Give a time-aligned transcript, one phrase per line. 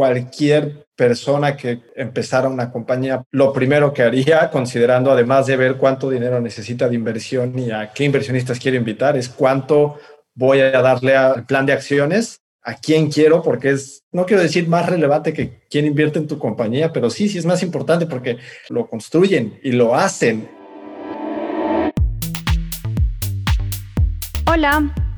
[0.00, 6.08] cualquier persona que empezara una compañía, lo primero que haría, considerando además de ver cuánto
[6.08, 9.98] dinero necesita de inversión y a qué inversionistas quiero invitar, es cuánto
[10.34, 14.66] voy a darle al plan de acciones, a quién quiero, porque es, no quiero decir
[14.68, 18.38] más relevante que quién invierte en tu compañía, pero sí, sí es más importante porque
[18.70, 20.48] lo construyen y lo hacen.
[24.46, 25.09] Hola.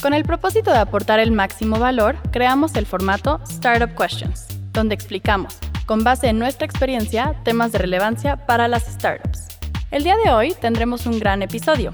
[0.00, 5.58] Con el propósito de aportar el máximo valor, creamos el formato Startup Questions, donde explicamos,
[5.86, 9.48] con base en nuestra experiencia, temas de relevancia para las startups.
[9.90, 11.92] El día de hoy tendremos un gran episodio,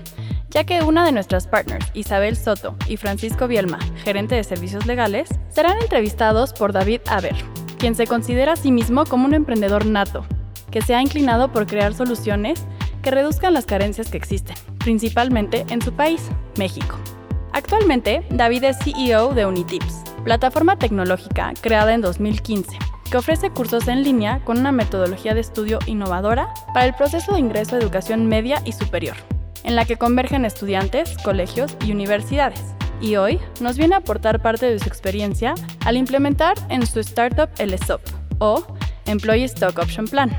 [0.51, 5.31] ya que una de nuestras partners, Isabel Soto y Francisco Bielma, gerente de servicios legales,
[5.48, 7.34] serán entrevistados por David Aber,
[7.78, 10.27] quien se considera a sí mismo como un emprendedor nato,
[10.71, 12.67] que se ha inclinado por crear soluciones
[13.03, 16.21] que reduzcan las carencias que existen, principalmente en su país,
[16.59, 16.98] México.
[17.55, 22.77] Actualmente, David es CEO de Unitips, plataforma tecnológica creada en 2015
[23.08, 27.38] que ofrece cursos en línea con una metodología de estudio innovadora para el proceso de
[27.38, 29.14] ingreso a educación media y superior,
[29.62, 32.60] en la que convergen estudiantes, colegios y universidades.
[33.00, 37.50] Y hoy nos viene a aportar parte de su experiencia al implementar en su startup
[37.58, 38.00] el ESOP,
[38.41, 38.66] o
[39.06, 40.36] Employee Stock Option Plan.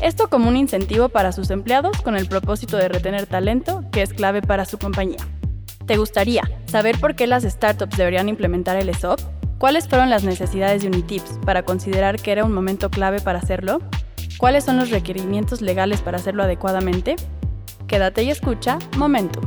[0.00, 4.12] Esto como un incentivo para sus empleados con el propósito de retener talento que es
[4.12, 5.20] clave para su compañía.
[5.86, 9.20] ¿Te gustaría saber por qué las startups deberían implementar el ESOP?
[9.58, 13.78] ¿Cuáles fueron las necesidades de Unitips para considerar que era un momento clave para hacerlo?
[14.36, 17.14] ¿Cuáles son los requerimientos legales para hacerlo adecuadamente?
[17.86, 19.44] Quédate y escucha Momentum.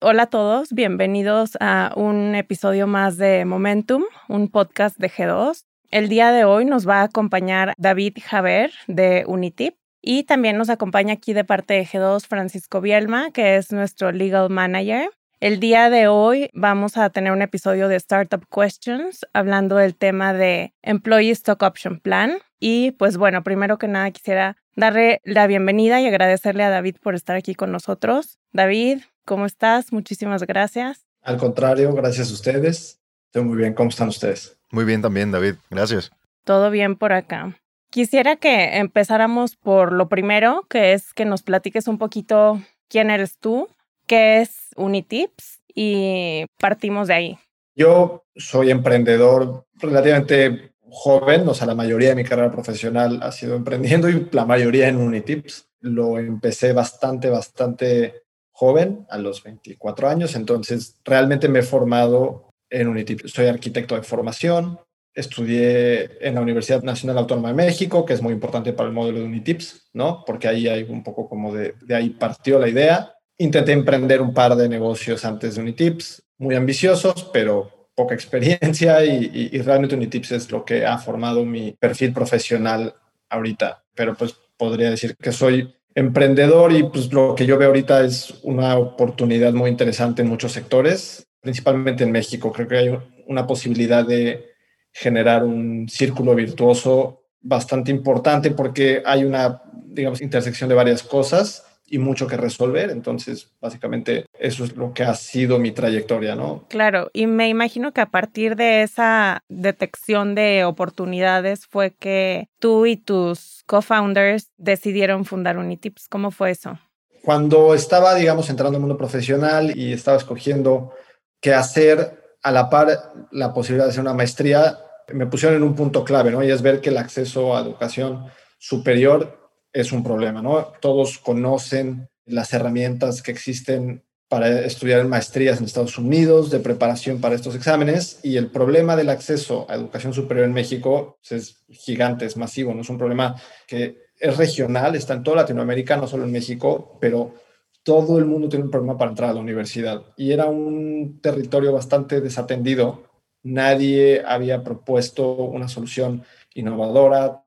[0.00, 5.66] Hola a todos, bienvenidos a un episodio más de Momentum, un podcast de G2.
[5.92, 9.79] El día de hoy nos va a acompañar David Javer de Unitip.
[10.02, 14.48] Y también nos acompaña aquí de parte de G2 Francisco Bielma, que es nuestro legal
[14.48, 15.10] manager.
[15.40, 20.32] El día de hoy vamos a tener un episodio de Startup Questions hablando del tema
[20.32, 22.38] de Employee Stock Option Plan.
[22.58, 27.14] Y pues bueno, primero que nada quisiera darle la bienvenida y agradecerle a David por
[27.14, 28.38] estar aquí con nosotros.
[28.52, 29.92] David, ¿cómo estás?
[29.92, 31.06] Muchísimas gracias.
[31.22, 33.00] Al contrario, gracias a ustedes.
[33.26, 33.74] Estoy muy bien.
[33.74, 34.58] ¿Cómo están ustedes?
[34.70, 35.54] Muy bien también, David.
[35.70, 36.10] Gracias.
[36.44, 37.54] Todo bien por acá.
[37.90, 43.36] Quisiera que empezáramos por lo primero, que es que nos platiques un poquito quién eres
[43.38, 43.68] tú,
[44.06, 47.38] qué es Unitips y partimos de ahí.
[47.74, 53.56] Yo soy emprendedor relativamente joven, o sea, la mayoría de mi carrera profesional ha sido
[53.56, 55.68] emprendiendo y la mayoría en Unitips.
[55.80, 58.22] Lo empecé bastante, bastante
[58.52, 63.32] joven, a los 24 años, entonces realmente me he formado en Unitips.
[63.32, 64.78] Soy arquitecto de formación,
[65.14, 69.18] estudié en la Universidad Nacional Autónoma de México, que es muy importante para el modelo
[69.18, 70.24] de Unitips, ¿no?
[70.24, 73.14] Porque ahí hay un poco como de, de ahí partió la idea.
[73.38, 79.50] Intenté emprender un par de negocios antes de Unitips, muy ambiciosos, pero poca experiencia y,
[79.52, 82.94] y, realmente Unitips es lo que ha formado mi perfil profesional
[83.28, 83.84] ahorita.
[83.94, 88.34] Pero pues podría decir que soy emprendedor y pues lo que yo veo ahorita es
[88.42, 92.52] una oportunidad muy interesante en muchos sectores, principalmente en México.
[92.52, 94.50] Creo que hay una posibilidad de
[94.92, 101.98] generar un círculo virtuoso bastante importante porque hay una, digamos, intersección de varias cosas y
[101.98, 102.90] mucho que resolver.
[102.90, 106.64] Entonces, básicamente, eso es lo que ha sido mi trayectoria, ¿no?
[106.68, 112.86] Claro, y me imagino que a partir de esa detección de oportunidades fue que tú
[112.86, 116.08] y tus co-founders decidieron fundar Unitips.
[116.08, 116.78] ¿Cómo fue eso?
[117.24, 120.92] Cuando estaba, digamos, entrando al mundo profesional y estaba escogiendo
[121.40, 124.78] qué hacer, a la par la posibilidad de hacer una maestría,
[125.12, 126.42] me pusieron en un punto clave, ¿no?
[126.42, 128.26] Y es ver que el acceso a educación
[128.58, 130.72] superior es un problema, ¿no?
[130.80, 137.34] Todos conocen las herramientas que existen para estudiar maestrías en Estados Unidos, de preparación para
[137.34, 142.36] estos exámenes, y el problema del acceso a educación superior en México es gigante, es
[142.36, 143.34] masivo, no es un problema
[143.66, 147.34] que es regional, está en toda Latinoamérica, no solo en México, pero
[147.82, 151.72] todo el mundo tiene un problema para entrar a la universidad y era un territorio
[151.72, 153.04] bastante desatendido.
[153.42, 156.24] Nadie había propuesto una solución
[156.54, 157.44] innovadora,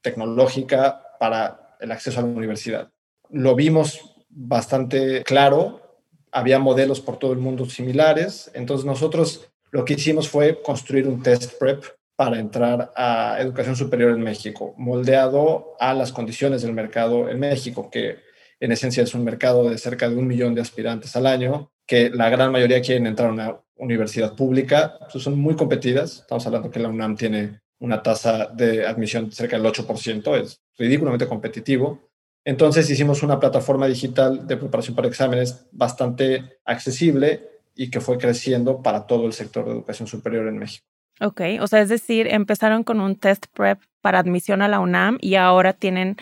[0.00, 2.90] tecnológica para el acceso a la universidad.
[3.30, 5.98] Lo vimos bastante claro,
[6.32, 11.22] había modelos por todo el mundo similares, entonces nosotros lo que hicimos fue construir un
[11.22, 11.84] test prep
[12.16, 17.90] para entrar a educación superior en México, moldeado a las condiciones del mercado en México,
[17.90, 18.18] que
[18.60, 22.10] en esencia es un mercado de cerca de un millón de aspirantes al año, que
[22.10, 26.20] la gran mayoría quieren entrar a una universidad pública, pues son muy competidas.
[26.20, 31.26] Estamos hablando que la UNAM tiene una tasa de admisión cerca del 8%, es ridículamente
[31.26, 32.08] competitivo.
[32.44, 38.82] Entonces hicimos una plataforma digital de preparación para exámenes bastante accesible y que fue creciendo
[38.82, 40.86] para todo el sector de educación superior en México.
[41.20, 45.18] Ok, o sea, es decir, empezaron con un test prep para admisión a la UNAM
[45.20, 46.16] y ahora tienen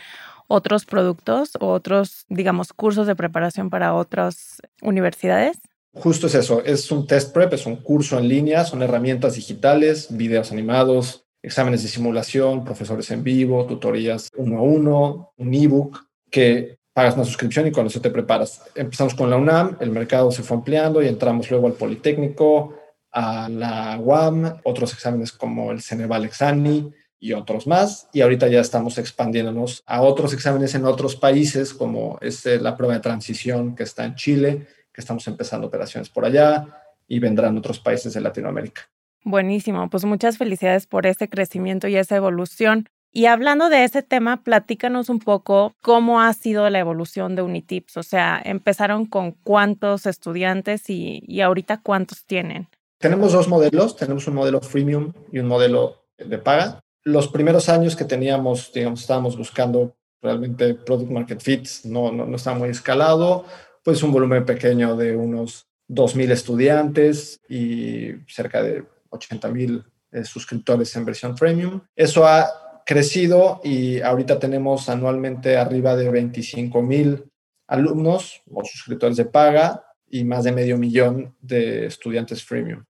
[0.53, 5.59] otros productos o otros, digamos, cursos de preparación para otras universidades.
[5.95, 10.09] Justo es eso, es un test prep, es un curso en línea, son herramientas digitales,
[10.11, 16.77] videos animados, exámenes de simulación, profesores en vivo, tutorías uno a uno, un ebook que
[16.93, 18.63] pagas una suscripción y con eso te preparas.
[18.75, 22.75] Empezamos con la UNAM, el mercado se fue ampliando y entramos luego al Politécnico,
[23.11, 28.09] a la UAM, otros exámenes como el Ceneval Exani y otros más.
[28.13, 32.77] Y ahorita ya estamos expandiéndonos a otros exámenes en otros países, como es eh, la
[32.77, 36.67] prueba de transición que está en Chile, que estamos empezando operaciones por allá
[37.07, 38.83] y vendrán otros países de Latinoamérica.
[39.25, 42.89] Buenísimo, pues muchas felicidades por ese crecimiento y esa evolución.
[43.13, 47.99] Y hablando de ese tema, platícanos un poco cómo ha sido la evolución de Unitips.
[47.99, 52.67] O sea, empezaron con cuántos estudiantes y, y ahorita cuántos tienen.
[52.99, 56.82] Tenemos dos modelos, tenemos un modelo freemium y un modelo de paga.
[57.05, 62.37] Los primeros años que teníamos, digamos, estábamos buscando realmente product market fit, no, no, no
[62.37, 63.45] está muy escalado,
[63.83, 71.05] pues un volumen pequeño de unos 2.000 estudiantes y cerca de 80.000 eh, suscriptores en
[71.05, 71.81] versión premium.
[71.97, 77.25] Eso ha crecido y ahorita tenemos anualmente arriba de 25 mil
[77.67, 82.85] alumnos o suscriptores de paga y más de medio millón de estudiantes freemium.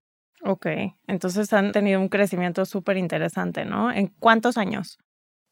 [0.45, 0.67] Ok,
[1.07, 3.91] entonces han tenido un crecimiento súper interesante, ¿no?
[3.91, 4.99] ¿En cuántos años?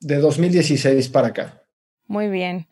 [0.01, 1.63] De 2016 para acá.
[2.07, 2.67] Muy bien.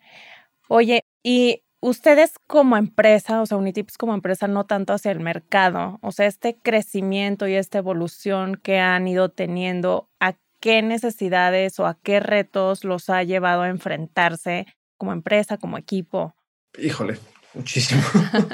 [0.68, 5.98] Oye, y ustedes como empresa, o sea, Unitips como empresa, no tanto hacia el mercado,
[6.02, 11.86] o sea, este crecimiento y esta evolución que han ido teniendo, ¿a qué necesidades o
[11.86, 14.66] a qué retos los ha llevado a enfrentarse
[14.98, 16.34] como empresa, como equipo?
[16.78, 17.18] Híjole,
[17.54, 18.02] muchísimo.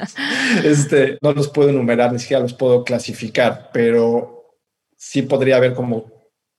[0.63, 4.55] este, no los puedo enumerar, ni siquiera los puedo clasificar, pero
[4.97, 6.11] sí podría haber como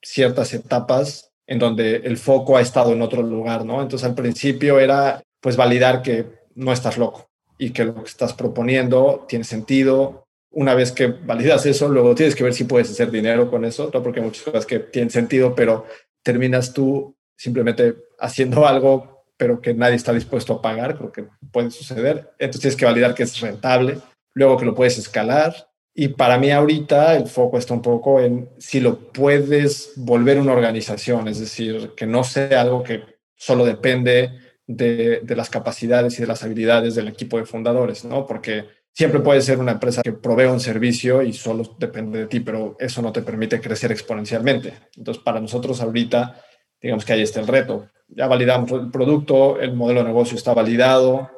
[0.02, 3.82] ciertas etapas en donde el foco ha estado en otro lugar, ¿no?
[3.82, 8.34] Entonces al principio era pues validar que no estás loco y que lo que estás
[8.34, 13.10] proponiendo tiene sentido, una vez que validas eso, luego tienes que ver si puedes hacer
[13.10, 14.02] dinero con eso, ¿no?
[14.02, 15.86] porque muchas cosas que tienen sentido, pero
[16.22, 21.70] terminas tú simplemente haciendo algo, pero que nadie está dispuesto a pagar, creo que puede
[21.70, 22.30] suceder.
[22.38, 23.98] Entonces tienes que validar que es rentable,
[24.34, 25.54] luego que lo puedes escalar.
[25.94, 30.52] Y para mí ahorita el foco está un poco en si lo puedes volver una
[30.52, 33.02] organización, es decir, que no sea algo que
[33.36, 34.30] solo depende
[34.66, 38.26] de, de las capacidades y de las habilidades del equipo de fundadores, ¿no?
[38.26, 38.66] Porque
[38.98, 42.76] Siempre puede ser una empresa que provee un servicio y solo depende de ti, pero
[42.80, 44.72] eso no te permite crecer exponencialmente.
[44.96, 46.42] Entonces, para nosotros ahorita,
[46.80, 47.88] digamos que ahí está el reto.
[48.08, 51.30] Ya validamos el producto, el modelo de negocio está validado,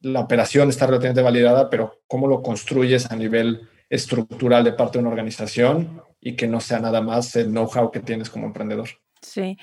[0.00, 5.02] la operación está relativamente validada, pero cómo lo construyes a nivel estructural de parte de
[5.02, 8.88] una organización y que no sea nada más el know-how que tienes como emprendedor.
[9.22, 9.58] Sí,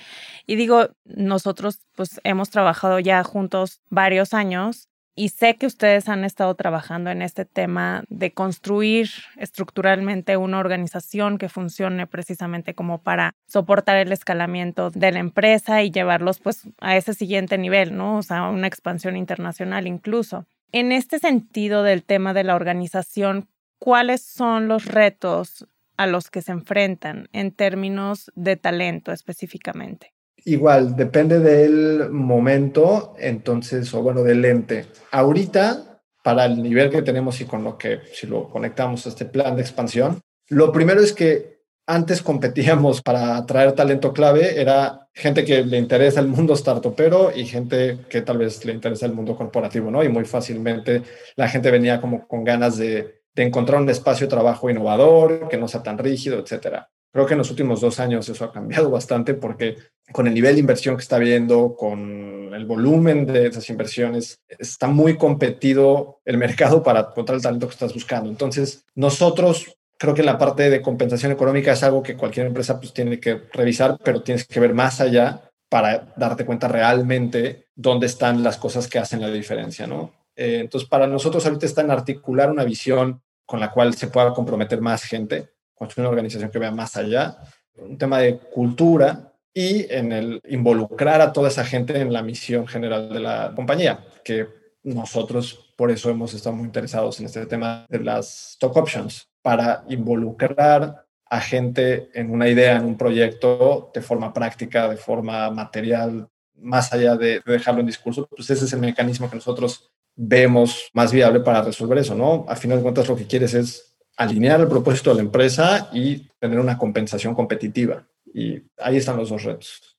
[0.46, 6.26] y digo, nosotros pues hemos trabajado ya juntos varios años y sé que ustedes han
[6.26, 13.34] estado trabajando en este tema de construir estructuralmente una organización que funcione precisamente como para
[13.48, 18.18] soportar el escalamiento de la empresa y llevarlos pues a ese siguiente nivel, ¿no?
[18.18, 20.46] O sea, una expansión internacional incluso.
[20.72, 23.48] En este sentido del tema de la organización,
[23.80, 30.15] ¿cuáles son los retos a los que se enfrentan en términos de talento específicamente?
[30.48, 34.86] Igual, depende del momento, entonces, o bueno, del ente.
[35.12, 39.25] Ahorita, para el nivel que tenemos y con lo que, si lo conectamos a este
[39.25, 41.56] plan de expansión, lo primero es que
[41.88, 47.46] antes competíamos para atraer talento clave, era gente que le interesa el mundo startupero y
[47.46, 50.04] gente que tal vez le interesa el mundo corporativo, ¿no?
[50.04, 51.02] Y muy fácilmente
[51.36, 55.58] la gente venía como con ganas de, de encontrar un espacio de trabajo innovador, que
[55.58, 56.90] no sea tan rígido, etcétera.
[57.16, 59.78] Creo que en los últimos dos años eso ha cambiado bastante porque
[60.12, 64.88] con el nivel de inversión que está habiendo, con el volumen de esas inversiones, está
[64.88, 68.30] muy competido el mercado para encontrar el talento que estás buscando.
[68.30, 72.92] Entonces, nosotros creo que la parte de compensación económica es algo que cualquier empresa pues
[72.92, 78.44] tiene que revisar, pero tienes que ver más allá para darte cuenta realmente dónde están
[78.44, 80.12] las cosas que hacen la diferencia, ¿no?
[80.36, 84.34] Eh, entonces, para nosotros ahorita está en articular una visión con la cual se pueda
[84.34, 87.38] comprometer más gente construir una organización que vea más allá,
[87.77, 92.67] un tema de cultura y en el involucrar a toda esa gente en la misión
[92.67, 94.48] general de la compañía, que
[94.84, 99.84] nosotros por eso hemos estado muy interesados en este tema de las stock options, para
[99.89, 106.27] involucrar a gente en una idea, en un proyecto, de forma práctica, de forma material,
[106.55, 111.12] más allá de dejarlo en discurso, pues ese es el mecanismo que nosotros vemos más
[111.12, 112.46] viable para resolver eso, ¿no?
[112.48, 116.28] A final de cuentas lo que quieres es alinear el propósito de la empresa y
[116.40, 118.08] tener una compensación competitiva.
[118.34, 119.96] Y ahí están los dos retos.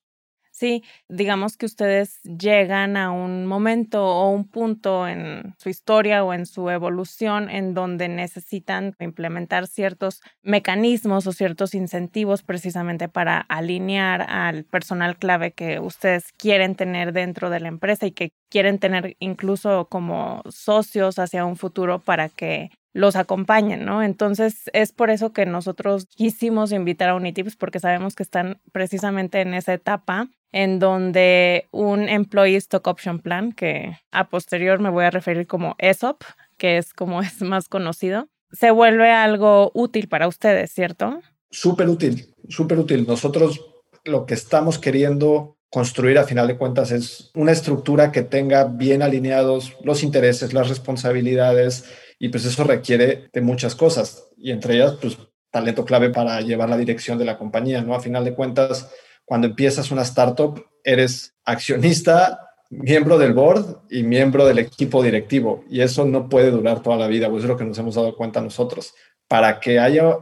[0.57, 6.33] Sí, digamos que ustedes llegan a un momento o un punto en su historia o
[6.33, 14.23] en su evolución en donde necesitan implementar ciertos mecanismos o ciertos incentivos precisamente para alinear
[14.23, 19.15] al personal clave que ustedes quieren tener dentro de la empresa y que quieren tener
[19.19, 24.01] incluso como socios hacia un futuro para que los acompañen, ¿no?
[24.01, 29.41] Entonces es por eso que nosotros quisimos invitar a Unitips porque sabemos que están precisamente
[29.41, 35.05] en esa etapa en donde un Employee Stock Option Plan, que a posterior me voy
[35.05, 36.23] a referir como ESOP,
[36.57, 41.19] que es como es más conocido, se vuelve algo útil para ustedes, ¿cierto?
[41.51, 43.05] Súper útil, súper útil.
[43.07, 43.61] Nosotros
[44.05, 49.03] lo que estamos queriendo construir a final de cuentas es una estructura que tenga bien
[49.03, 51.85] alineados los intereses, las responsabilidades
[52.19, 55.17] y pues eso requiere de muchas cosas y entre ellas pues
[55.51, 57.95] talento clave para llevar la dirección de la compañía, ¿no?
[57.95, 58.89] A final de cuentas,
[59.25, 65.81] cuando empiezas una startup, eres accionista, miembro del board y miembro del equipo directivo y
[65.81, 68.41] eso no puede durar toda la vida, pues es lo que nos hemos dado cuenta
[68.41, 68.93] nosotros.
[69.27, 70.17] Para que haya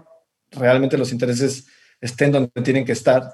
[0.51, 1.67] realmente los intereses
[2.01, 3.33] estén donde tienen que estar,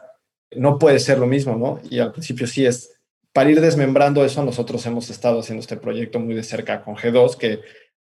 [0.51, 1.79] no puede ser lo mismo, ¿no?
[1.89, 2.91] Y al principio sí es.
[3.33, 7.37] Para ir desmembrando eso, nosotros hemos estado haciendo este proyecto muy de cerca con G2,
[7.37, 7.61] que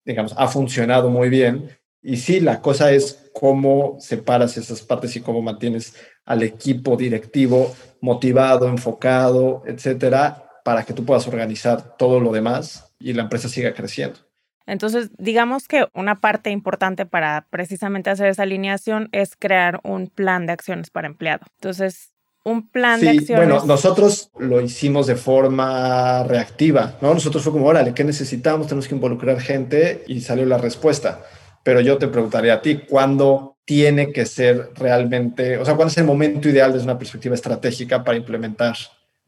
[0.06, 1.70] digamos, ha funcionado muy bien.
[2.02, 5.96] Y sí, la cosa es cómo separas esas partes y cómo mantienes
[6.26, 13.14] al equipo directivo motivado, enfocado, etcétera, para que tú puedas organizar todo lo demás y
[13.14, 14.20] la empresa siga creciendo.
[14.66, 20.46] Entonces, digamos que una parte importante para precisamente hacer esa alineación es crear un plan
[20.46, 21.46] de acciones para empleado.
[21.56, 22.13] Entonces,
[22.44, 23.48] un plan de acciones.
[23.48, 27.14] Bueno, nosotros lo hicimos de forma reactiva, ¿no?
[27.14, 28.68] Nosotros fue como, órale, ¿qué necesitamos?
[28.68, 31.22] Tenemos que involucrar gente y salió la respuesta.
[31.64, 35.98] Pero yo te preguntaría a ti, ¿cuándo tiene que ser realmente, o sea, cuándo es
[35.98, 38.76] el momento ideal desde una perspectiva estratégica para implementar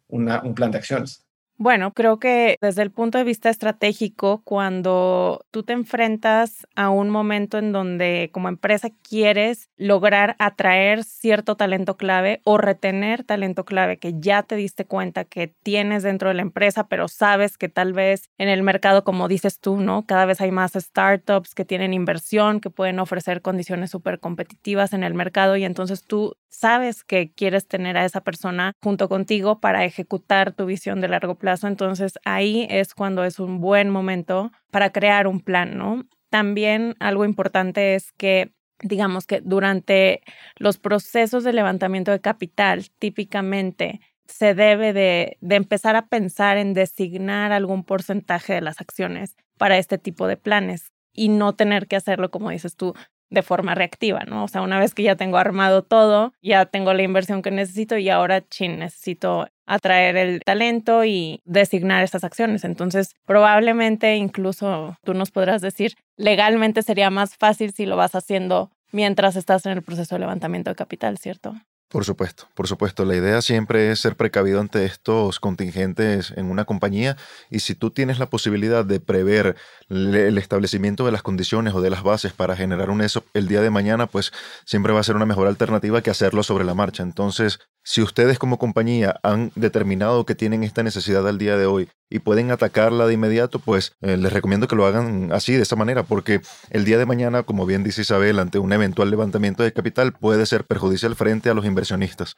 [0.10, 1.25] una, un plan de acciones?
[1.58, 7.10] Bueno, creo que desde el punto de vista estratégico, cuando tú te enfrentas a un
[7.10, 13.98] momento en donde como empresa quieres lograr atraer cierto talento clave o retener talento clave
[14.00, 17.94] que ya te diste cuenta que tienes dentro de la empresa, pero sabes que tal
[17.94, 20.06] vez en el mercado, como dices tú, ¿no?
[20.06, 25.04] Cada vez hay más startups que tienen inversión, que pueden ofrecer condiciones súper competitivas en
[25.06, 29.84] el mercado y entonces tú sabes que quieres tener a esa persona junto contigo para
[29.86, 34.92] ejecutar tu visión de largo plazo, entonces ahí es cuando es un buen momento para
[34.92, 36.06] crear un plan, ¿no?
[36.30, 40.22] También algo importante es que digamos que durante
[40.58, 47.52] los procesos de levantamiento de capital, típicamente se debe de, empezar a pensar en designar
[47.52, 52.32] algún porcentaje de las acciones para este tipo de planes y no tener que hacerlo,
[52.32, 52.94] como dices tú,
[53.36, 54.46] de forma reactiva, ¿no?
[54.46, 57.98] O sea, una vez que ya tengo armado todo, ya tengo la inversión que necesito
[57.98, 62.64] y ahora, chin, necesito atraer el talento y designar estas acciones.
[62.64, 68.72] Entonces, probablemente incluso tú nos podrás decir, legalmente sería más fácil si lo vas haciendo
[68.92, 71.54] mientras estás en el proceso de levantamiento de capital, ¿cierto?
[71.96, 73.06] Por supuesto, por supuesto.
[73.06, 77.16] La idea siempre es ser precavido ante estos contingentes en una compañía
[77.50, 79.56] y si tú tienes la posibilidad de prever
[79.88, 83.62] el establecimiento de las condiciones o de las bases para generar un ESOP el día
[83.62, 84.34] de mañana, pues
[84.66, 87.02] siempre va a ser una mejor alternativa que hacerlo sobre la marcha.
[87.02, 91.88] Entonces, si ustedes como compañía han determinado que tienen esta necesidad al día de hoy
[92.10, 95.76] y pueden atacarla de inmediato, pues eh, les recomiendo que lo hagan así, de esa
[95.76, 99.74] manera, porque el día de mañana, como bien dice Isabel, ante un eventual levantamiento de
[99.74, 102.36] capital puede ser perjudicial frente a los inversionistas.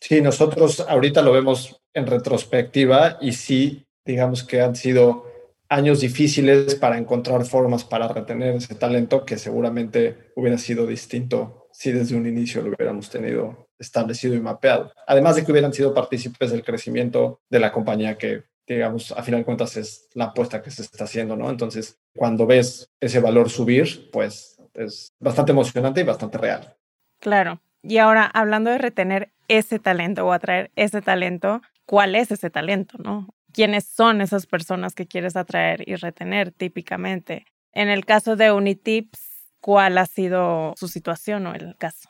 [0.00, 5.26] Sí, nosotros ahorita lo vemos en retrospectiva y sí, digamos que han sido
[5.68, 11.92] años difíciles para encontrar formas para retener ese talento que seguramente hubiera sido distinto si
[11.92, 14.92] desde un inicio lo hubiéramos tenido establecido y mapeado.
[15.06, 19.40] Además de que hubieran sido partícipes del crecimiento de la compañía que, digamos, a final
[19.40, 21.50] de cuentas es la apuesta que se está haciendo, ¿no?
[21.50, 26.76] Entonces, cuando ves ese valor subir, pues es bastante emocionante y bastante real.
[27.18, 27.60] Claro.
[27.82, 32.96] Y ahora, hablando de retener ese talento o atraer ese talento, ¿cuál es ese talento,
[32.98, 33.28] no?
[33.52, 37.46] ¿Quiénes son esas personas que quieres atraer y retener típicamente?
[37.72, 39.20] En el caso de Unitips,
[39.60, 42.08] cuál ha sido su situación o el caso.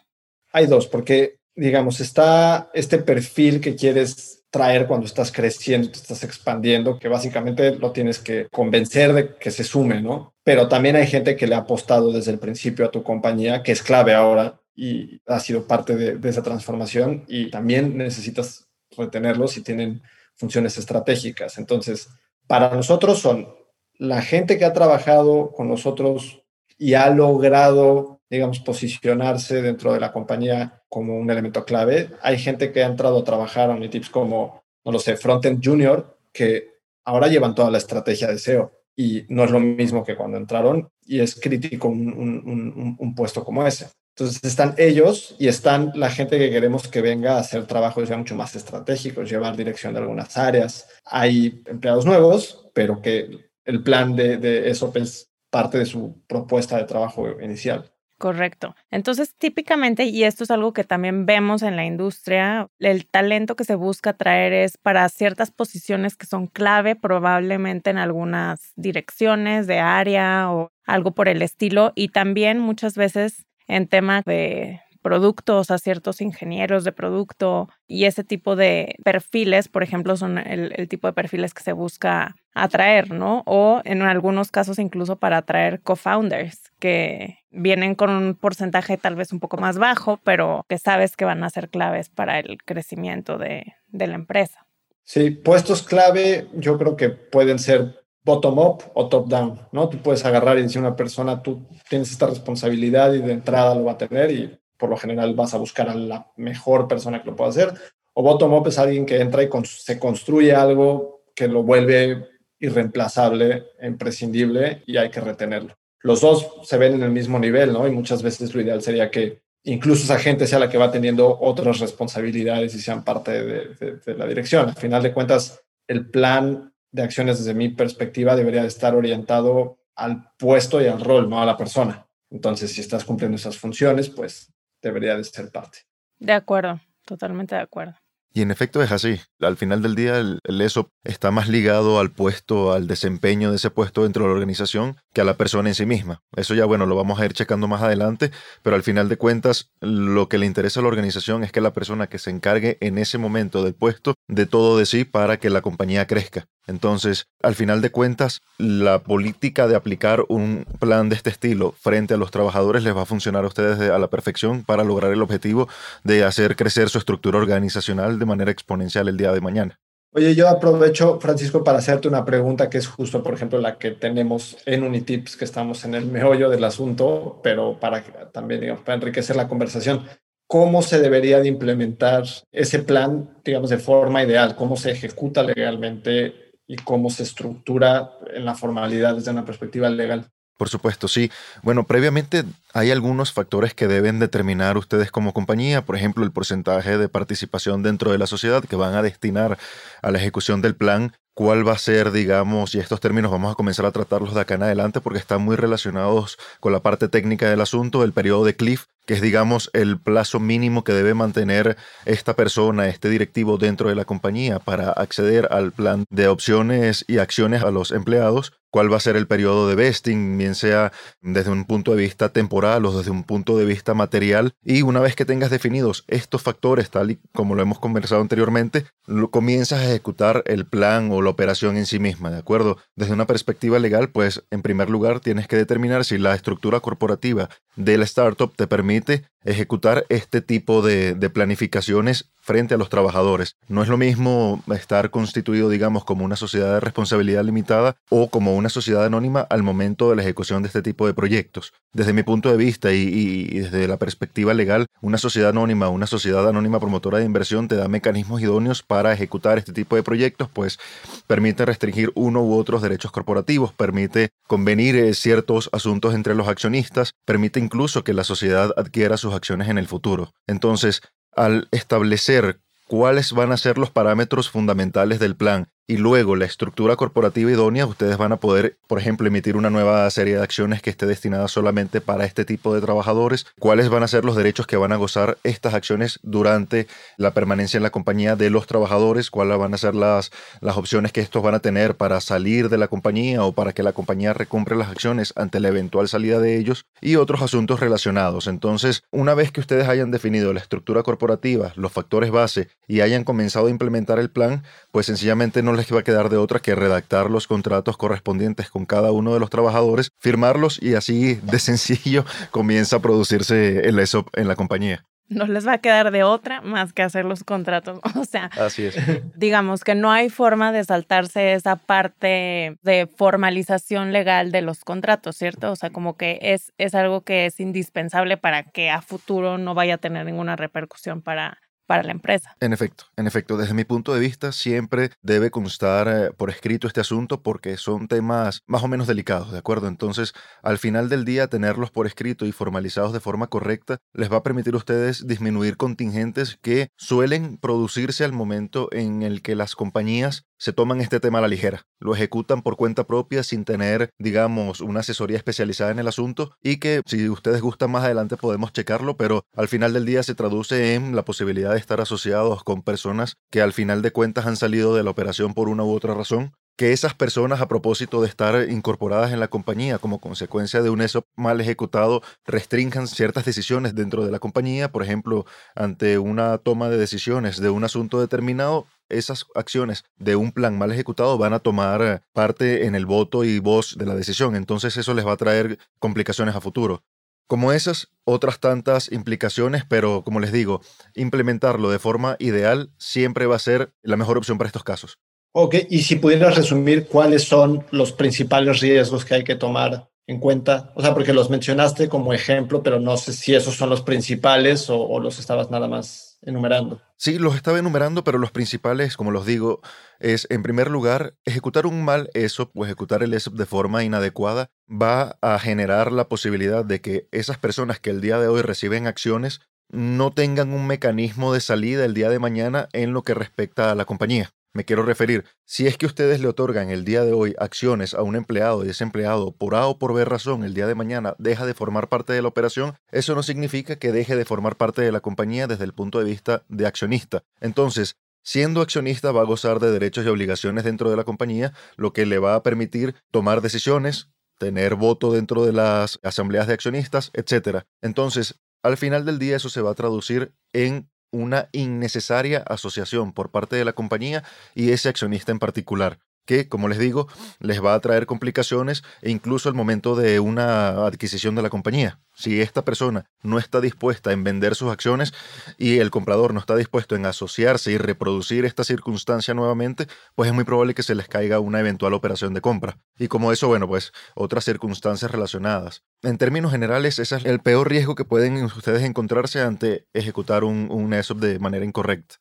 [0.52, 6.24] Hay dos, porque digamos, está este perfil que quieres traer cuando estás creciendo, te estás
[6.24, 10.34] expandiendo, que básicamente lo tienes que convencer de que se sume, ¿no?
[10.42, 13.72] Pero también hay gente que le ha apostado desde el principio a tu compañía, que
[13.72, 19.52] es clave ahora y ha sido parte de, de esa transformación y también necesitas retenerlos
[19.52, 20.02] si tienen
[20.34, 21.58] funciones estratégicas.
[21.58, 22.08] Entonces,
[22.46, 23.54] para nosotros son
[24.00, 26.42] la gente que ha trabajado con nosotros
[26.78, 32.10] y ha logrado, digamos, posicionarse dentro de la compañía como un elemento clave.
[32.22, 36.16] Hay gente que ha entrado a trabajar a Unitips como, no lo sé, Frontend Junior,
[36.32, 36.68] que
[37.04, 40.88] ahora llevan toda la estrategia de SEO y no es lo mismo que cuando entraron
[41.04, 43.88] y es crítico un, un puesto como ese.
[44.14, 48.16] Entonces están ellos y están la gente que queremos que venga a hacer trabajos ya
[48.16, 50.88] mucho más estratégicos, llevar dirección de algunas áreas.
[51.06, 56.76] Hay empleados nuevos, pero que el plan de, de ESOP es parte de su propuesta
[56.76, 57.90] de trabajo inicial.
[58.20, 58.76] Correcto.
[58.90, 63.64] Entonces, típicamente, y esto es algo que también vemos en la industria, el talento que
[63.64, 69.78] se busca traer es para ciertas posiciones que son clave, probablemente en algunas direcciones de
[69.78, 75.78] área o algo por el estilo, y también muchas veces en temas de productos a
[75.78, 81.12] ciertos ingenieros de producto y ese tipo de perfiles, por ejemplo, son el, tipo de
[81.12, 83.42] perfiles que se busca atraer, ¿no?
[83.46, 89.32] O en algunos casos incluso para atraer co-founders que vienen con un porcentaje tal vez
[89.32, 93.38] un poco más bajo, pero que sabes que van a ser claves para el crecimiento
[93.38, 94.66] de, de la empresa.
[95.04, 99.88] Sí, puestos clave yo creo que pueden ser bottom-up o top-down, ¿no?
[99.88, 103.74] Tú puedes agarrar y decir a una persona, tú tienes esta responsabilidad y de entrada
[103.74, 107.22] lo va a tener y por lo general vas a buscar a la mejor persona
[107.22, 107.74] que lo pueda hacer.
[108.14, 114.82] O bottom-up es alguien que entra y se construye algo que lo vuelve irreemplazable, imprescindible
[114.86, 115.76] y hay que retenerlo.
[116.02, 117.86] Los dos se ven en el mismo nivel, ¿no?
[117.86, 121.38] Y muchas veces lo ideal sería que incluso esa gente sea la que va teniendo
[121.40, 124.68] otras responsabilidades y sean parte de, de la dirección.
[124.70, 129.78] Al final de cuentas, el plan de acciones desde mi perspectiva debería de estar orientado
[129.94, 132.06] al puesto y al rol, no a la persona.
[132.30, 135.80] Entonces, si estás cumpliendo esas funciones, pues debería de ser parte.
[136.18, 137.94] De acuerdo, totalmente de acuerdo.
[138.32, 139.20] Y en efecto es así.
[139.40, 143.70] Al final del día, el, ESOP está más ligado al puesto, al desempeño de ese
[143.70, 146.22] puesto dentro de la organización que a la persona en sí misma.
[146.36, 148.30] Eso ya, bueno, lo vamos a ir checando más adelante,
[148.62, 151.72] pero al final de cuentas, lo que le interesa a la organización es que la
[151.72, 155.50] persona que se encargue en ese momento del puesto de todo de sí para que
[155.50, 156.46] la compañía crezca.
[156.66, 162.14] Entonces, al final de cuentas, la política de aplicar un plan de este estilo frente
[162.14, 165.22] a los trabajadores les va a funcionar a ustedes a la perfección para lograr el
[165.22, 165.68] objetivo
[166.04, 169.80] de hacer crecer su estructura organizacional de manera exponencial el día de mañana.
[170.12, 173.92] Oye, yo aprovecho, Francisco, para hacerte una pregunta que es justo, por ejemplo, la que
[173.92, 178.96] tenemos en Unitips, que estamos en el meollo del asunto, pero para también, digamos, para
[178.96, 180.04] enriquecer la conversación.
[180.48, 184.56] ¿Cómo se debería de implementar ese plan, digamos, de forma ideal?
[184.56, 190.30] ¿Cómo se ejecuta legalmente y cómo se estructura en la formalidad desde una perspectiva legal.
[190.60, 191.32] Por supuesto, sí.
[191.62, 192.44] Bueno, previamente
[192.74, 197.82] hay algunos factores que deben determinar ustedes como compañía, por ejemplo, el porcentaje de participación
[197.82, 199.56] dentro de la sociedad que van a destinar
[200.02, 203.54] a la ejecución del plan, cuál va a ser, digamos, y estos términos vamos a
[203.54, 207.48] comenzar a tratarlos de acá en adelante porque están muy relacionados con la parte técnica
[207.48, 211.78] del asunto, el periodo de cliff, que es, digamos, el plazo mínimo que debe mantener
[212.04, 217.16] esta persona, este directivo dentro de la compañía para acceder al plan de opciones y
[217.16, 221.50] acciones a los empleados, cuál va a ser el periodo de vesting, bien sea desde
[221.50, 224.52] un punto de vista temporal o desde un punto de vista material.
[224.62, 228.86] Y una vez que tengas definidos estos factores, tal y como lo hemos conversado anteriormente,
[229.06, 232.78] lo, comienzas a ejecutar el plan o la operación en sí misma, ¿de acuerdo?
[232.96, 237.48] Desde una perspectiva legal, pues en primer lugar tienes que determinar si la estructura corporativa
[237.76, 243.56] de la startup te permite ejecutar este tipo de, planificaciones frente a los trabajadores.
[243.68, 248.56] No es lo mismo estar constituido, digamos, como una sociedad de responsabilidad limitada o como
[248.56, 251.72] una sociedad anónima al momento de la ejecución de este tipo de proyectos.
[251.92, 256.06] Desde mi punto de vista y, y desde la perspectiva legal, una sociedad anónima, una
[256.06, 260.48] sociedad anónima promotora de inversión te da mecanismos idóneos para ejecutar este tipo de proyectos,
[260.52, 260.78] pues
[261.26, 267.12] permite restringir uno u otros derechos corporativos, permite convenir eh, ciertos asuntos entre los accionistas,
[267.24, 270.32] permite incluso que la sociedad adquiera sus acciones en el futuro.
[270.48, 271.00] Entonces,
[271.36, 276.96] al establecer cuáles van a ser los parámetros fundamentales del plan y luego la estructura
[276.96, 280.90] corporativa idónea, ustedes van a poder, por ejemplo, emitir una nueva serie de acciones que
[280.90, 284.76] esté destinada solamente para este tipo de trabajadores, cuáles van a ser los derechos que
[284.76, 289.58] van a gozar estas acciones durante la permanencia en la compañía de los trabajadores, cuáles
[289.58, 292.88] van a ser las, las opciones que estos van a tener para salir de la
[292.88, 296.86] compañía o para que la compañía recompre las acciones ante la eventual salida de ellos
[297.00, 298.46] y otros asuntos relacionados.
[298.46, 303.24] Entonces, una vez que ustedes hayan definido la estructura corporativa, los factores base y hayan
[303.24, 306.74] comenzado a implementar el plan, pues sencillamente no les va a quedar de otra que
[306.74, 312.24] redactar los contratos correspondientes con cada uno de los trabajadores, firmarlos y así de sencillo
[312.50, 316.60] comienza a producirse el ESOP en la compañía no les va a quedar de otra
[316.60, 318.00] más que hacer los contratos.
[318.20, 318.96] O sea, Así es.
[319.36, 325.36] digamos que no hay forma de saltarse esa parte de formalización legal de los contratos,
[325.36, 325.72] ¿cierto?
[325.72, 329.74] O sea, como que es, es algo que es indispensable para que a futuro no
[329.74, 331.58] vaya a tener ninguna repercusión para,
[331.90, 332.56] para la empresa.
[332.60, 336.86] En efecto, en efecto, desde mi punto de vista siempre debe constar eh, por escrito
[336.86, 339.88] este asunto porque son temas más o menos delicados, ¿de acuerdo?
[339.88, 344.36] Entonces, al final del día, tenerlos por escrito y formalizados de forma correcta les va
[344.36, 349.74] a permitir a ustedes disminuir contingentes que suelen producirse al momento en el que las
[349.74, 354.10] compañías se toman este tema a la ligera, lo ejecutan por cuenta propia sin tener,
[354.18, 358.72] digamos, una asesoría especializada en el asunto y que si ustedes gustan más adelante podemos
[358.72, 362.82] checarlo, pero al final del día se traduce en la posibilidad de estar asociados con
[362.82, 366.14] personas que al final de cuentas han salido de la operación por una u otra
[366.14, 370.88] razón que esas personas a propósito de estar incorporadas en la compañía como consecuencia de
[370.88, 375.44] un ESOP mal ejecutado restrinjan ciertas decisiones dentro de la compañía, por ejemplo,
[375.74, 380.92] ante una toma de decisiones de un asunto determinado, esas acciones de un plan mal
[380.92, 384.56] ejecutado van a tomar eh, parte en el voto y voz de la decisión.
[384.56, 387.02] Entonces eso les va a traer complicaciones a futuro.
[387.46, 390.82] Como esas, otras tantas implicaciones, pero como les digo,
[391.14, 395.18] implementarlo de forma ideal siempre va a ser la mejor opción para estos casos.
[395.52, 400.38] Ok, y si pudieras resumir cuáles son los principales riesgos que hay que tomar en
[400.38, 404.02] cuenta, o sea, porque los mencionaste como ejemplo, pero no sé si esos son los
[404.02, 407.00] principales o, o los estabas nada más enumerando.
[407.16, 409.80] Sí, los estaba enumerando, pero los principales, como los digo,
[410.18, 414.70] es en primer lugar, ejecutar un mal ESOP o ejecutar el ESOP de forma inadecuada
[414.90, 419.06] va a generar la posibilidad de que esas personas que el día de hoy reciben
[419.06, 423.90] acciones no tengan un mecanismo de salida el día de mañana en lo que respecta
[423.90, 424.50] a la compañía.
[424.72, 428.22] Me quiero referir, si es que ustedes le otorgan el día de hoy acciones a
[428.22, 431.34] un empleado y ese empleado por A o por B razón el día de mañana
[431.38, 435.02] deja de formar parte de la operación, eso no significa que deje de formar parte
[435.02, 437.42] de la compañía desde el punto de vista de accionista.
[437.60, 442.12] Entonces, Siendo accionista va a gozar de derechos y obligaciones dentro de la compañía, lo
[442.12, 447.30] que le va a permitir tomar decisiones, tener voto dentro de las asambleas de accionistas,
[447.34, 447.84] etc.
[448.00, 453.50] Entonces, al final del día eso se va a traducir en una innecesaria asociación por
[453.50, 456.18] parte de la compañía y ese accionista en particular
[456.50, 457.28] que, como les digo,
[457.60, 462.18] les va a traer complicaciones e incluso al momento de una adquisición de la compañía.
[462.34, 465.32] Si esta persona no está dispuesta en vender sus acciones
[465.78, 470.54] y el comprador no está dispuesto en asociarse y reproducir esta circunstancia nuevamente, pues es
[470.54, 472.98] muy probable que se les caiga una eventual operación de compra.
[473.16, 476.02] Y como eso, bueno, pues otras circunstancias relacionadas.
[476.22, 480.88] En términos generales, ese es el peor riesgo que pueden ustedes encontrarse ante ejecutar un,
[480.90, 482.40] un ESOP de manera incorrecta.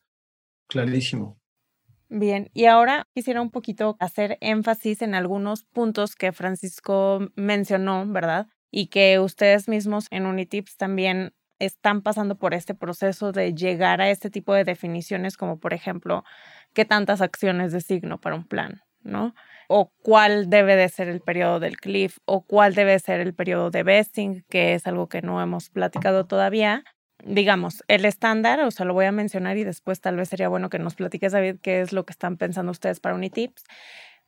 [0.68, 1.39] Clarísimo.
[2.12, 8.48] Bien, y ahora quisiera un poquito hacer énfasis en algunos puntos que Francisco mencionó, ¿verdad?
[8.72, 14.10] Y que ustedes mismos en Unitips también están pasando por este proceso de llegar a
[14.10, 16.24] este tipo de definiciones, como por ejemplo,
[16.74, 19.36] qué tantas acciones designo para un plan, ¿no?
[19.68, 23.70] O cuál debe de ser el periodo del cliff, o cuál debe ser el periodo
[23.70, 26.84] de vesting, que es algo que no hemos platicado todavía,
[27.24, 30.70] digamos, el estándar, o sea, lo voy a mencionar y después tal vez sería bueno
[30.70, 33.64] que nos platiques, David, qué es lo que están pensando ustedes para Unitips.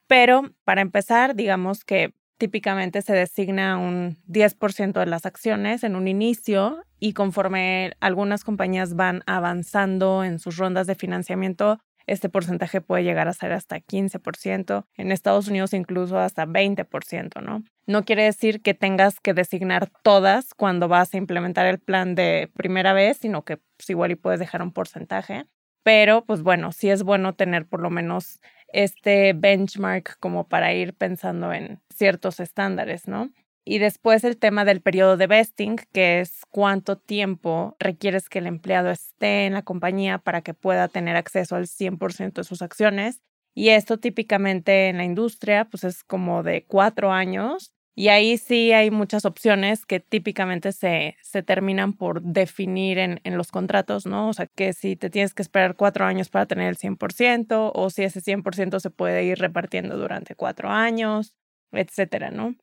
[0.07, 6.07] Pero para empezar, digamos que típicamente se designa un 10% de las acciones en un
[6.07, 13.03] inicio y conforme algunas compañías van avanzando en sus rondas de financiamiento, este porcentaje puede
[13.03, 17.63] llegar a ser hasta 15%, en Estados Unidos incluso hasta 20%, ¿no?
[17.87, 22.49] No quiere decir que tengas que designar todas cuando vas a implementar el plan de
[22.55, 25.45] primera vez, sino que pues, igual y puedes dejar un porcentaje.
[25.83, 28.39] Pero pues bueno, sí es bueno tener por lo menos
[28.71, 33.31] este benchmark como para ir pensando en ciertos estándares, ¿no?
[33.63, 38.47] Y después el tema del periodo de vesting, que es cuánto tiempo requieres que el
[38.47, 43.21] empleado esté en la compañía para que pueda tener acceso al 100% de sus acciones.
[43.53, 48.71] Y esto típicamente en la industria, pues es como de cuatro años Y ahí sí
[48.71, 54.29] hay muchas opciones que típicamente se, se terminan por definir en, en, los contratos, ¿no?
[54.29, 57.89] O sea, que si te tienes que esperar cuatro años para tener el 100% o
[57.89, 61.35] si ese 100% se puede ir repartiendo durante cuatro años,
[61.73, 62.55] etcétera, ¿no?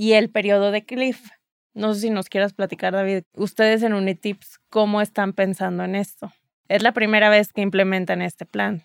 [0.00, 1.28] Y el periodo de cliff.
[1.74, 6.32] No sé si nos quieras platicar, David, ustedes en Unitips, ¿cómo están pensando en esto?
[6.68, 8.82] Es la primera vez que implementan este plan.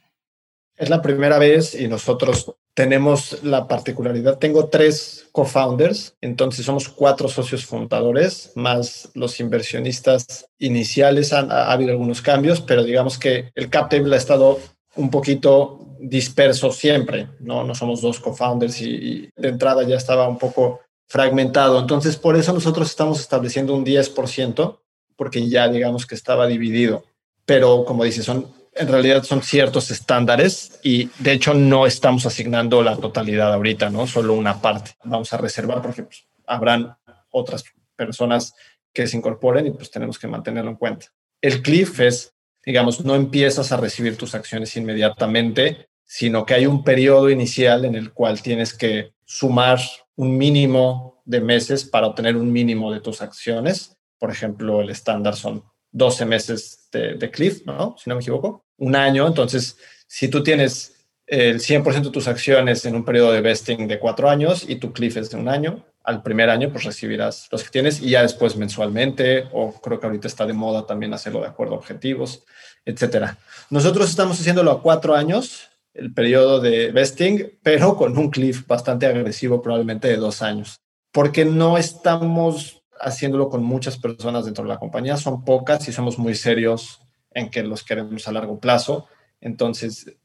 [0.75, 7.29] Es la primera vez y nosotros tenemos la particularidad, tengo tres co-founders, entonces somos cuatro
[7.29, 11.31] socios fundadores, más los inversionistas iniciales.
[11.31, 14.59] Han, ha, habido algunos cambios, pero digamos que el cap table ha estado
[14.97, 17.63] un poquito disperso siempre, ¿no?
[17.63, 21.79] No somos dos co-founders y, y de entrada ya estaba un poco fragmentado.
[21.79, 24.79] Entonces, por eso nosotros estamos estableciendo un 10%,
[25.15, 27.05] porque ya digamos que estaba dividido.
[27.45, 32.83] Pero como dice, son en realidad son ciertos estándares y de hecho no estamos asignando
[32.83, 34.05] la totalidad ahorita, ¿no?
[34.05, 34.91] Solo una parte.
[35.05, 36.97] Vamos a reservar porque pues, habrán
[37.29, 37.63] otras
[37.95, 38.53] personas
[38.93, 41.07] que se incorporen y pues tenemos que mantenerlo en cuenta.
[41.41, 42.33] El cliff es,
[42.65, 47.95] digamos, no empiezas a recibir tus acciones inmediatamente, sino que hay un periodo inicial en
[47.95, 49.79] el cual tienes que sumar
[50.15, 53.97] un mínimo de meses para obtener un mínimo de tus acciones.
[54.19, 57.95] Por ejemplo, el estándar son 12 meses de, de cliff, ¿no?
[57.97, 59.27] Si no me equivoco un año.
[59.27, 60.95] Entonces, si tú tienes
[61.27, 64.93] el 100% de tus acciones en un periodo de vesting de cuatro años y tu
[64.93, 68.21] cliff es de un año, al primer año pues recibirás los que tienes y ya
[68.21, 72.43] después mensualmente o creo que ahorita está de moda también hacerlo de acuerdo a objetivos,
[72.85, 73.37] etcétera.
[73.71, 79.05] Nosotros estamos haciéndolo a cuatro años, el periodo de vesting, pero con un cliff bastante
[79.05, 80.81] agresivo, probablemente de dos años,
[81.11, 86.17] porque no estamos haciéndolo con muchas personas dentro de la compañía, son pocas y somos
[86.17, 89.07] muy serios en que los queremos a largo plazo.
[89.41, 90.15] Entonces,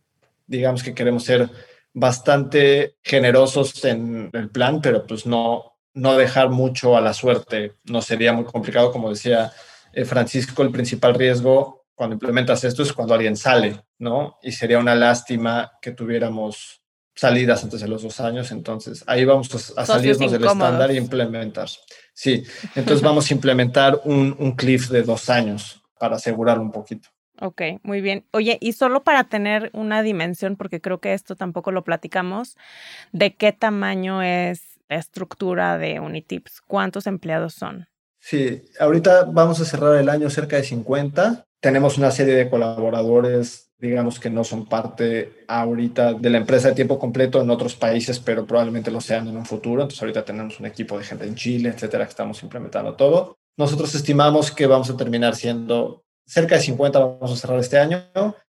[0.47, 1.51] digamos que queremos ser
[1.93, 7.75] bastante generosos en el plan, pero pues no, no dejar mucho a la suerte.
[7.85, 9.53] No sería muy complicado, como decía
[9.93, 14.39] eh, Francisco, el principal riesgo cuando implementas esto es cuando alguien sale, ¿no?
[14.43, 16.81] Y sería una lástima que tuviéramos
[17.15, 21.69] salidas antes de los dos años, entonces ahí vamos a, salirnos del estándar e implementar.
[22.15, 22.43] Sí,
[22.75, 27.11] entonces vamos a implementar un, un cliff de dos años para asegurar un poquito.
[27.39, 28.25] Ok, muy bien.
[28.31, 32.57] Oye, y solo para tener una dimensión, porque creo que esto tampoco lo platicamos,
[33.13, 36.63] ¿de qué tamaño es la estructura de Unitips?
[36.67, 37.89] ¿Cuántos empleados son?
[38.19, 41.47] Sí, ahorita vamos a cerrar el año cerca de 50.
[41.61, 46.75] Tenemos una serie de colaboradores, digamos que no son parte ahorita de la empresa de
[46.75, 49.83] tiempo completo en otros países, pero probablemente lo sean en un futuro.
[49.83, 53.37] Entonces ahorita tenemos un equipo de gente en Chile, etcétera, que estamos implementando todo.
[53.59, 58.05] Nosotros estimamos que vamos a terminar siendo cerca de 50, vamos a cerrar este año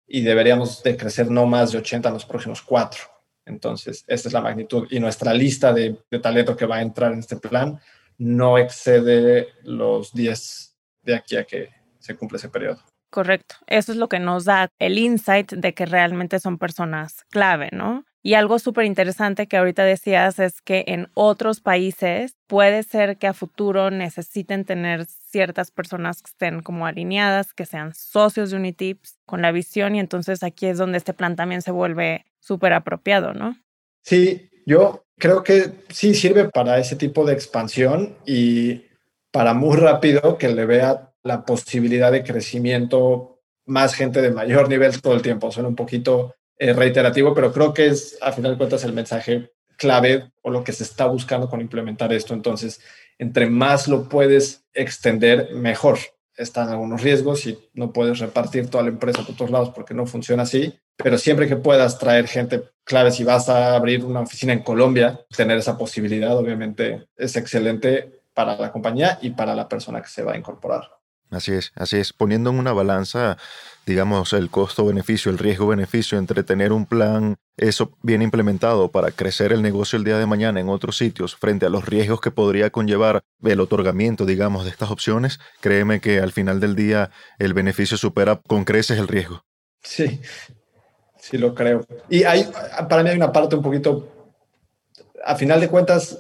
[0.07, 3.03] y deberíamos de crecer no más de 80 en los próximos cuatro.
[3.45, 7.13] Entonces, esta es la magnitud y nuestra lista de, de talento que va a entrar
[7.13, 7.79] en este plan
[8.17, 12.79] no excede los 10 de aquí a que se cumple ese periodo.
[13.15, 13.55] Correcto.
[13.69, 18.05] Eso es lo que nos da el insight de que realmente son personas clave, ¿no?
[18.25, 23.29] Y algo súper interesante que ahorita decías es que en otros países puede ser que
[23.29, 29.21] a futuro necesiten tener ciertas personas que estén como alineadas, que sean socios de Unitips
[29.27, 33.33] con la visión y entonces aquí es donde este plan también se vuelve súper apropiado,
[33.33, 33.57] ¿no?
[34.03, 38.87] Sí, yo creo que sí sirve para ese tipo de expansión y
[39.31, 45.01] para muy rápido que le vea la posibilidad de crecimiento más gente de mayor nivel
[45.01, 45.51] todo el tiempo.
[45.51, 49.51] Suena un poquito eh, reiterativo, pero creo que es, a final de cuentas, el mensaje
[49.77, 52.35] clave o lo que se está buscando con implementar esto.
[52.35, 52.81] Entonces,
[53.19, 55.99] entre más lo puedes extender, mejor.
[56.37, 60.05] Están algunos riesgos y no puedes repartir toda la empresa por todos lados porque no
[60.05, 64.53] funciona así, pero siempre que puedas traer gente clave, si vas a abrir una oficina
[64.53, 70.03] en Colombia, tener esa posibilidad obviamente es excelente para la compañía y para la persona
[70.03, 70.94] que se va a incorporar.
[71.31, 73.37] Así es, así es, poniendo en una balanza,
[73.87, 79.61] digamos, el costo-beneficio, el riesgo-beneficio entre tener un plan, eso bien implementado para crecer el
[79.61, 83.25] negocio el día de mañana en otros sitios, frente a los riesgos que podría conllevar
[83.43, 88.41] el otorgamiento, digamos, de estas opciones, créeme que al final del día el beneficio supera
[88.47, 89.45] con creces el riesgo.
[89.83, 90.21] Sí,
[91.19, 91.85] sí lo creo.
[92.09, 92.49] Y hay,
[92.89, 94.09] para mí hay una parte un poquito,
[95.25, 96.19] a final de cuentas,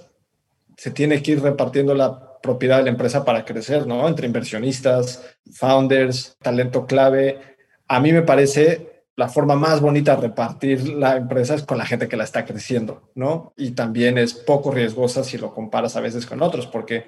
[0.76, 4.06] se tiene que ir repartiendo la propiedad de la empresa para crecer, ¿no?
[4.06, 7.40] Entre inversionistas, founders, talento clave.
[7.88, 11.86] A mí me parece la forma más bonita de repartir la empresa es con la
[11.86, 13.54] gente que la está creciendo, ¿no?
[13.56, 17.06] Y también es poco riesgosa si lo comparas a veces con otros, porque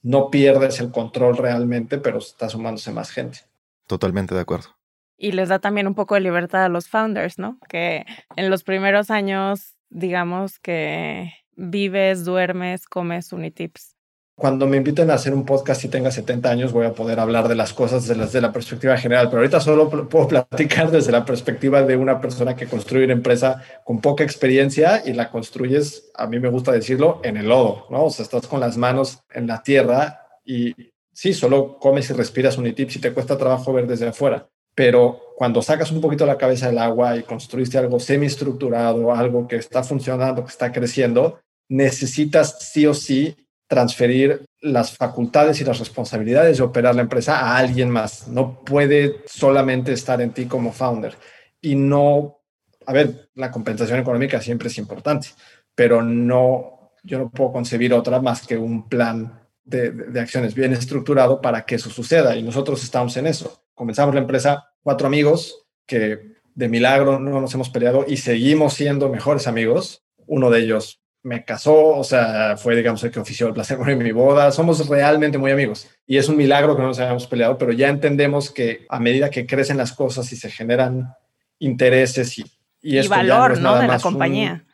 [0.00, 3.40] no pierdes el control realmente, pero está sumándose más gente.
[3.88, 4.68] Totalmente de acuerdo.
[5.16, 7.58] Y les da también un poco de libertad a los founders, ¿no?
[7.68, 13.97] Que en los primeros años, digamos que vives, duermes, comes Unitips?
[14.38, 17.48] Cuando me inviten a hacer un podcast y tenga 70 años, voy a poder hablar
[17.48, 21.82] de las cosas desde la perspectiva general, pero ahorita solo puedo platicar desde la perspectiva
[21.82, 26.38] de una persona que construye una empresa con poca experiencia y la construyes, a mí
[26.38, 28.04] me gusta decirlo, en el lodo, ¿no?
[28.04, 30.72] O sea, estás con las manos en la tierra y
[31.12, 35.60] sí, solo comes y respiras Unitips y te cuesta trabajo ver desde afuera pero cuando
[35.60, 40.44] sacas un poquito la cabeza del agua y construiste algo semi-estructurado, algo que está funcionando,
[40.44, 43.36] que está creciendo, necesitas sí o sí
[43.68, 48.26] transferir las facultades y las responsabilidades de operar la empresa a alguien más.
[48.26, 51.14] No puede solamente estar en ti como founder.
[51.60, 52.40] Y no,
[52.86, 55.28] a ver, la compensación económica siempre es importante,
[55.74, 60.72] pero no, yo no puedo concebir otra más que un plan de, de acciones bien
[60.72, 62.34] estructurado para que eso suceda.
[62.36, 67.54] Y nosotros estamos en eso comenzamos la empresa cuatro amigos que de milagro no nos
[67.54, 70.02] hemos peleado y seguimos siendo mejores amigos.
[70.26, 73.98] Uno de ellos me casó, o sea, fue, digamos, el que ofició el placer en
[73.98, 74.50] mi boda.
[74.52, 77.88] Somos realmente muy amigos y es un milagro que no nos hayamos peleado, pero ya
[77.88, 81.14] entendemos que a medida que crecen las cosas y se generan
[81.58, 82.44] intereses y,
[82.80, 83.78] y, valor, ¿no?
[83.78, 84.64] de la compañía.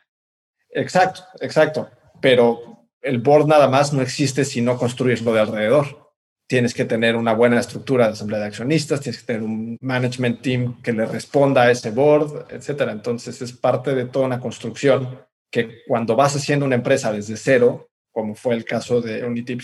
[0.70, 1.88] Exacto, exacto.
[2.20, 6.04] Pero el board nada más no existe si no construyes lo de alrededor
[6.46, 10.42] tienes que tener una buena estructura de asamblea de accionistas, tienes que tener un management
[10.42, 12.92] team que le responda a ese board, etcétera.
[12.92, 15.20] Entonces es parte de toda una construcción
[15.54, 19.60] que cuando vas haciendo una empresa desde cero, como fue el caso de Unitip,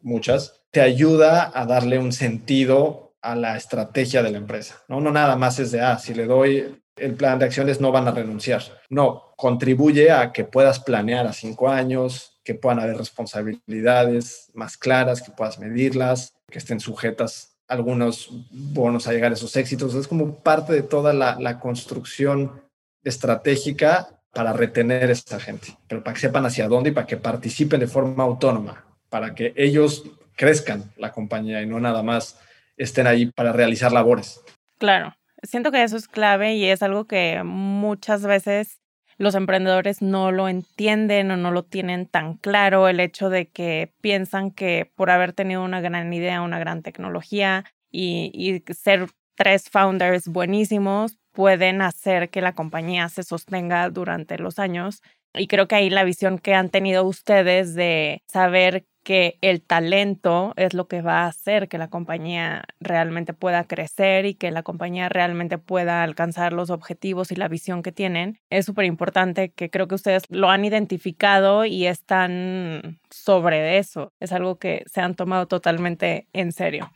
[0.00, 4.82] muchas, te ayuda a darle un sentido a la estrategia de la empresa.
[4.88, 7.92] No, no nada más es de, ah, si le doy el plan de acciones no
[7.92, 8.62] van a renunciar.
[8.88, 15.20] No, contribuye a que puedas planear a cinco años, que puedan haber responsabilidades más claras,
[15.20, 19.94] que puedas medirlas, que estén sujetas algunos bonos a llegar a esos éxitos.
[19.94, 22.62] Es como parte de toda la, construcción
[23.02, 27.16] estratégica para retener a esa gente, pero para que sepan hacia dónde y para que
[27.16, 30.04] participen de forma autónoma, para que ellos
[30.36, 32.40] crezcan la compañía y no nada más
[32.76, 34.40] estén ahí para realizar labores.
[34.78, 38.80] Claro, siento que eso es clave y es algo que muchas veces
[39.16, 43.92] los emprendedores no lo entienden o no lo tienen tan claro, el hecho de que
[44.00, 50.28] piensan que por haber tenido una gran idea, una gran tecnología y, ser tres founders
[50.28, 55.02] buenísimos, pueden hacer que la compañía se sostenga durante los años.
[55.34, 60.54] Y creo que ahí la visión que han tenido ustedes de saber que el talento
[60.56, 64.62] es lo que va a hacer que la compañía realmente pueda crecer y que la
[64.62, 68.38] compañía realmente pueda alcanzar los objetivos y la visión que tienen.
[68.48, 74.12] Es súper importante que creo que ustedes lo han identificado y están sobre eso.
[74.20, 76.90] Es algo que se han tomado totalmente en serio.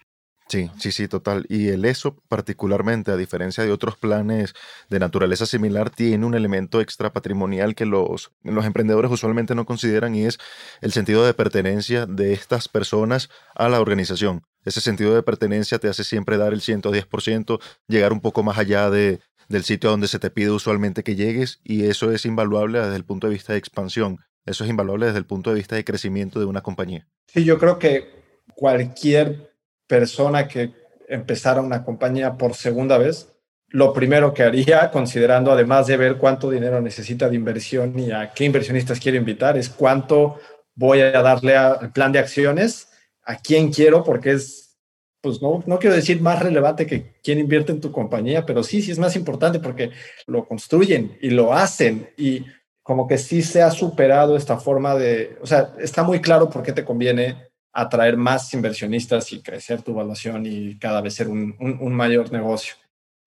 [0.48, 1.44] Sí, sí, sí, total.
[1.50, 4.54] Y el ESO particularmente, a diferencia de otros planes
[4.88, 10.14] de naturaleza similar, tiene un elemento extra patrimonial que los, los emprendedores usualmente no consideran
[10.14, 10.38] y es
[10.80, 14.42] el sentido de pertenencia de estas personas a la organización.
[14.64, 18.88] Ese sentido de pertenencia te hace siempre dar el 110%, llegar un poco más allá
[18.88, 22.80] de, del sitio a donde se te pide usualmente que llegues y eso es invaluable
[22.80, 24.20] desde el punto de vista de expansión.
[24.46, 27.06] Eso es invaluable desde el punto de vista de crecimiento de una compañía.
[27.26, 29.57] Sí, yo creo que cualquier
[29.88, 30.72] persona que
[31.08, 33.32] empezara una compañía por segunda vez,
[33.70, 38.32] lo primero que haría, considerando además de ver cuánto dinero necesita de inversión y a
[38.32, 40.38] qué inversionistas quiero invitar, es cuánto
[40.74, 42.88] voy a darle al plan de acciones,
[43.24, 44.78] a quién quiero, porque es,
[45.20, 48.80] pues no, no quiero decir más relevante que quién invierte en tu compañía, pero sí,
[48.80, 49.90] sí es más importante porque
[50.26, 52.10] lo construyen y lo hacen.
[52.16, 52.46] Y
[52.84, 56.62] como que sí se ha superado esta forma de, o sea, está muy claro por
[56.62, 57.47] qué te conviene
[57.78, 61.54] atraer más inversionistas y crecer tu evaluación y cada vez ser un,
[61.94, 62.74] mayor negocio.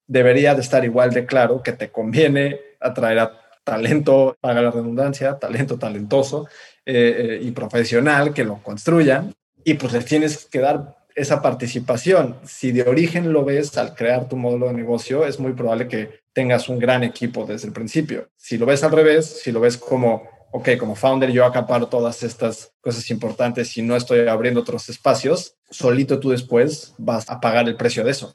[0.08, 5.40] Debería de estar igual de claro que te conviene atraer a talento, paga la redundancia,
[5.40, 6.48] talento talentoso
[6.86, 9.34] eh, eh, y profesional que lo construyan
[9.64, 12.36] y pues les tienes que dar esa participación.
[12.44, 16.24] Si de origen lo ves al crear tu modelo de negocio, es muy probable que
[16.34, 18.28] tengas un gran equipo desde el principio.
[18.36, 22.24] Si lo ves al revés, si lo ves como ok, como founder yo acaparo todas
[22.24, 27.68] estas cosas importantes y no estoy abriendo otros espacios, solito tú después vas a pagar
[27.68, 28.34] el precio de eso.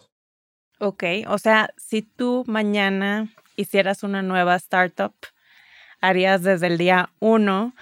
[0.78, 5.14] Ok, o sea, si tú mañana hicieras una nueva startup,
[6.00, 7.74] harías desde el día uno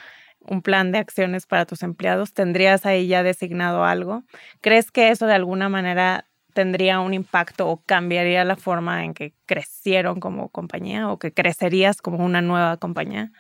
[0.47, 4.25] un plan de acciones para tus empleados, ¿tendrías ahí ya designado algo?
[4.61, 9.35] ¿Crees que eso de alguna manera tendría un impacto o cambiaría la forma en que
[9.47, 13.33] crecieron como compañía o que crecerías como una nueva compañía?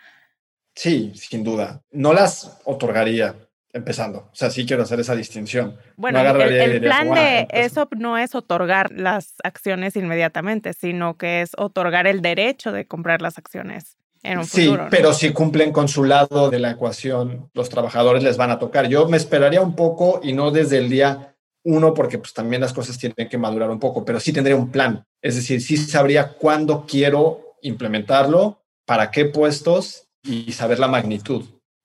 [0.74, 1.82] Sí, sin duda.
[1.90, 3.34] No las otorgaría
[3.72, 4.30] empezando.
[4.32, 5.76] O sea, sí quiero hacer esa distinción.
[5.96, 12.06] Bueno, el, plan de eso no es otorgar las acciones inmediatamente, sino que es otorgar
[12.06, 14.86] el derecho de comprar las acciones en un sí, futuro.
[14.90, 18.88] pero si cumplen con su lado de la ecuación, los trabajadores les van a tocar.
[18.88, 22.72] Yo me esperaría un poco y no desde el día uno, porque pues también las
[22.72, 25.04] cosas tienen que madurar un poco, pero sí tendría un plan.
[25.20, 31.44] Es decir, sí sabría cuándo quiero implementarlo, para qué puestos y saber la magnitud.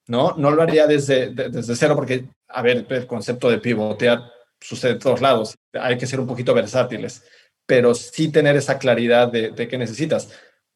[0.10, 0.34] ¿no?
[0.38, 4.24] No lo haría desde, desde cero porque, a ver, el concepto de pivotear
[4.60, 5.56] sucede en todos lados.
[5.74, 7.24] Hay que ser un poquito versátiles,
[7.66, 10.30] pero sí tener esa claridad de, de qué necesitas.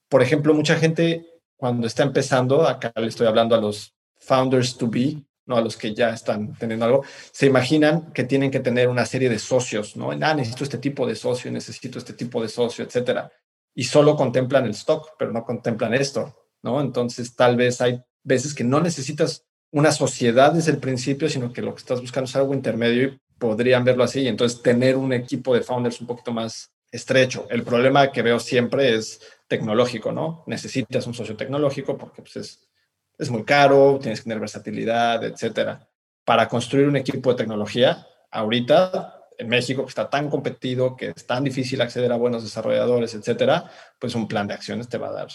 [0.07, 1.25] Por ejemplo, mucha gente
[1.57, 5.77] cuando está empezando, acá le estoy hablando a los founders to be, no a los
[5.77, 9.97] que ya están teniendo algo, se imaginan que tienen que tener una serie de socios,
[9.97, 10.11] ¿no?
[10.11, 13.31] Ah, necesito este tipo de socio, necesito este tipo de socio, etcétera.
[13.73, 16.81] Y solo contemplan el stock, pero no contemplan esto, ¿no?
[16.81, 21.61] Entonces, tal vez hay veces que no necesitas una sociedad desde el principio, sino que
[21.61, 24.21] lo que estás buscando es algo intermedio y podrían verlo así.
[24.21, 27.47] Y entonces, tener un equipo de founders un poquito más estrecho.
[27.49, 30.43] El problema que veo siempre es tecnológico, ¿no?
[30.47, 32.69] Necesitas un socio tecnológico porque pues, es,
[33.17, 35.89] es muy caro, tienes que tener versatilidad, etcétera.
[36.23, 41.25] Para construir un equipo de tecnología, ahorita en México, que está tan competido, que es
[41.25, 45.13] tan difícil acceder a buenos desarrolladores, etcétera, pues un plan de acciones te va a
[45.13, 45.27] dar,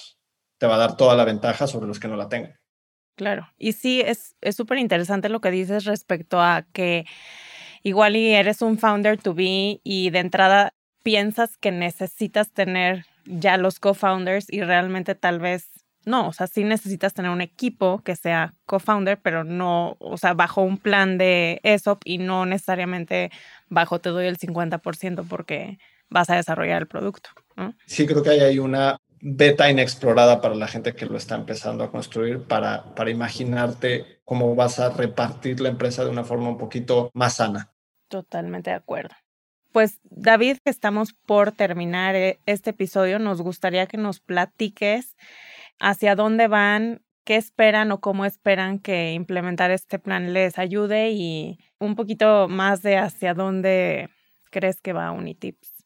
[0.58, 2.54] te va a dar toda la ventaja sobre los que no la tengan.
[3.16, 7.04] Claro, y sí, es súper interesante lo que dices respecto a que
[7.82, 13.56] igual y eres un founder to be y de entrada piensas que necesitas tener ya
[13.56, 15.70] los co-founders y realmente tal vez
[16.04, 20.32] no, o sea, sí necesitas tener un equipo que sea co-founder, pero no, o sea,
[20.32, 23.30] bajo un plan de ESOP y no necesariamente
[23.68, 25.78] bajo te doy el 50% porque
[26.08, 27.30] vas a desarrollar el producto.
[27.84, 31.84] Sí, creo que hay ahí una beta inexplorada para la gente que lo está empezando
[31.84, 36.58] a construir para, para imaginarte cómo vas a repartir la empresa de una forma un
[36.58, 37.72] poquito más sana.
[38.08, 39.14] Totalmente de acuerdo.
[39.72, 43.18] Pues David, estamos por terminar eh, este episodio.
[43.18, 45.16] Nos gustaría que nos platiques
[45.78, 51.58] hacia dónde van, qué esperan o cómo esperan que implementar este plan les ayude y
[51.78, 54.08] un poquito más de hacia dónde
[54.50, 55.77] crees que va Unitips.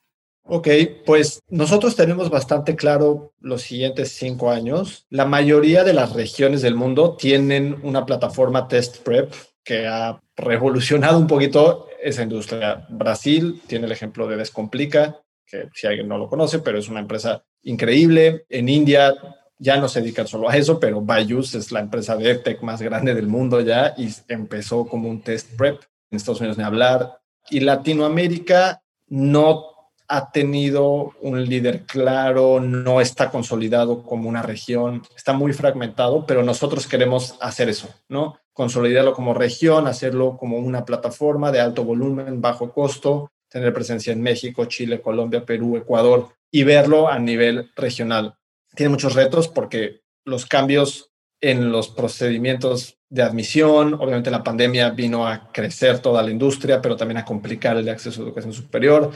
[0.44, 0.68] Ok,
[1.06, 5.06] pues nosotros tenemos bastante claro los siguientes cinco años.
[5.08, 9.32] La mayoría de las regiones del mundo tienen una plataforma Test Prep
[9.62, 12.86] que ha revolucionado un poquito esa industria.
[12.90, 17.00] Brasil tiene el ejemplo de Descomplica, que si alguien no lo conoce, pero es una
[17.00, 18.44] empresa increíble.
[18.48, 19.14] En India
[19.58, 22.82] ya no se dedican solo a eso, pero Bayus es la empresa de tech más
[22.82, 25.80] grande del mundo ya y empezó como un test prep.
[26.10, 27.20] En Estados Unidos ni hablar.
[27.48, 29.71] Y Latinoamérica no
[30.08, 36.42] ha tenido un líder claro, no está consolidado como una región, está muy fragmentado, pero
[36.42, 38.38] nosotros queremos hacer eso, ¿no?
[38.52, 44.22] Consolidarlo como región, hacerlo como una plataforma de alto volumen, bajo costo, tener presencia en
[44.22, 48.34] México, Chile, Colombia, Perú, Ecuador y verlo a nivel regional.
[48.74, 55.26] Tiene muchos retos porque los cambios en los procedimientos de admisión, obviamente la pandemia vino
[55.26, 59.10] a crecer toda la industria, pero también a complicar el acceso a educación superior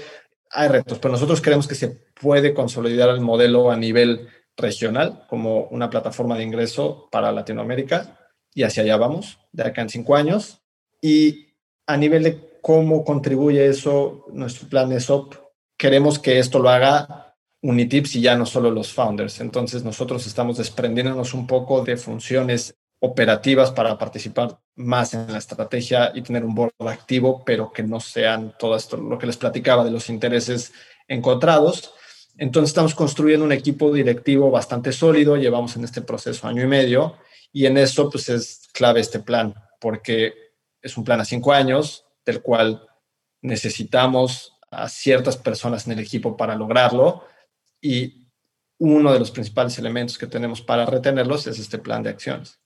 [0.50, 5.64] hay retos, pero nosotros creemos que se puede consolidar el modelo a nivel regional como
[5.64, 8.18] una plataforma de ingreso para Latinoamérica
[8.54, 10.62] y hacia allá vamos, de acá en cinco años.
[11.02, 11.48] Y
[11.86, 15.34] a nivel de cómo contribuye eso, nuestro plan ESOP,
[15.76, 19.40] queremos que esto lo haga Unitips y ya no solo los founders.
[19.40, 26.12] Entonces nosotros estamos desprendiéndonos un poco de funciones operativas para participar más en la estrategia
[26.14, 29.84] y tener un board activo, pero que no sean todo esto, lo que les platicaba
[29.84, 30.72] de los intereses
[31.08, 31.94] encontrados.
[32.36, 37.16] Entonces estamos construyendo un equipo directivo bastante sólido, llevamos en este proceso año y medio
[37.52, 40.34] y en eso pues es clave este plan, porque
[40.82, 42.86] es un plan a cinco años del cual
[43.40, 47.24] necesitamos a ciertas personas en el equipo para lograrlo
[47.80, 48.26] y
[48.78, 52.60] uno de los principales elementos que tenemos para retenerlos es este plan de acciones.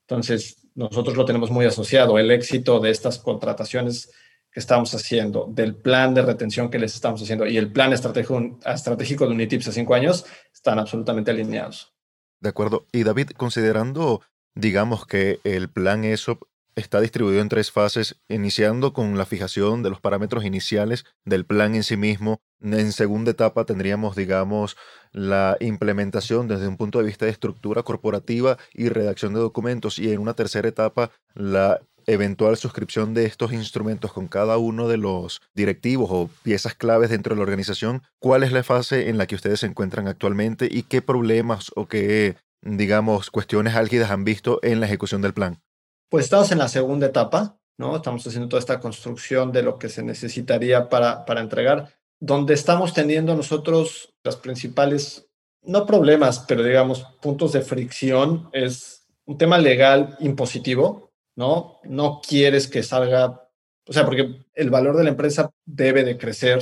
[0.00, 4.10] Entonces, nosotros lo tenemos muy asociado, el éxito de estas contrataciones
[4.50, 9.26] que estamos haciendo, del plan de retención que les estamos haciendo y el plan estratégico,
[9.26, 11.94] de Unitips a cinco años están absolutamente alineados.
[12.40, 12.86] De acuerdo.
[12.92, 14.20] Y David, considerando,
[14.54, 16.42] digamos que el plan ESOP
[16.74, 21.74] está distribuido en tres fases, iniciando con la fijación de los parámetros iniciales del plan
[21.74, 22.42] en sí mismo.
[22.62, 24.76] En segunda etapa tendríamos, digamos,
[25.12, 29.98] la implementación desde un punto de vista de estructura corporativa y redacción de documentos.
[29.98, 34.96] Y en una tercera etapa, la eventual suscripción de estos instrumentos con cada uno de
[34.96, 39.26] los directivos o piezas claves dentro de la organización, ¿cuál es la fase en la
[39.26, 44.58] que ustedes se encuentran actualmente y qué problemas o qué, digamos, cuestiones álgidas han visto
[44.62, 45.60] en la ejecución del plan?
[46.08, 47.96] Pues estamos en la segunda etapa, ¿no?
[47.96, 51.88] Estamos haciendo toda esta construcción de lo que se necesitaría para, para entregar,
[52.24, 55.28] donde estamos teniendo nosotros las principales
[55.62, 61.80] no problemas, pero digamos, puntos de fricción es un tema legal impositivo, ¿no?
[61.82, 63.48] No quieres que salga,
[63.88, 66.60] o sea, porque el valor de la empresa debe de crecer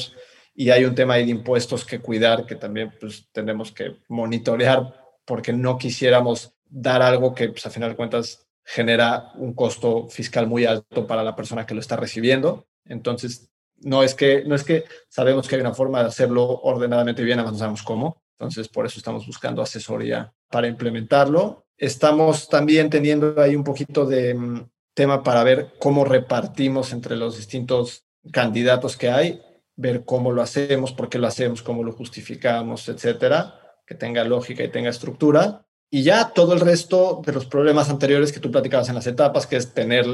[0.55, 4.95] y hay un tema de impuestos que cuidar que también pues tenemos que monitorear
[5.27, 10.47] porque no quisiéramos dar algo que pues, a final de cuentas genera un costo fiscal
[10.47, 12.67] muy alto para la persona que lo está recibiendo.
[12.87, 13.51] Entonces,
[13.81, 17.39] no es que, no es que sabemos que hay una forma de hacerlo ordenadamente bien,
[17.39, 18.23] además no sabemos cómo.
[18.39, 21.67] Entonces, por eso estamos buscando asesoría para implementarlo.
[21.77, 27.37] Estamos también teniendo ahí un poquito de mm, tema para ver cómo repartimos entre los
[27.37, 29.43] distintos candidatos que hay,
[29.77, 34.63] ver cómo lo hacemos, por qué lo hacemos, cómo lo justificamos, etcétera, que tenga lógica
[34.63, 35.67] y tenga estructura.
[35.91, 39.47] Y ya todo el resto de los problemas anteriores que tú platicabas en las etapas,
[39.47, 40.07] que es tener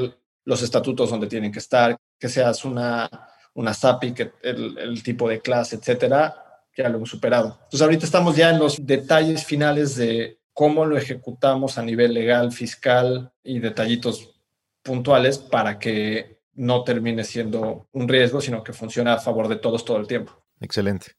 [0.43, 3.09] los estatutos donde tienen que estar, que seas una,
[3.57, 7.57] una SAPI, que el, tipo de clase, etcétera, ya lo hemos superado.
[7.63, 12.51] Entonces ahorita estamos ya en los detalles finales de cómo lo ejecutamos a nivel legal,
[12.51, 14.35] fiscal y detallitos
[14.83, 19.83] puntuales para que no termine siendo un riesgo, sino que funcione a favor de todos
[19.83, 20.43] todo el tiempo.
[20.59, 21.13] Excelente,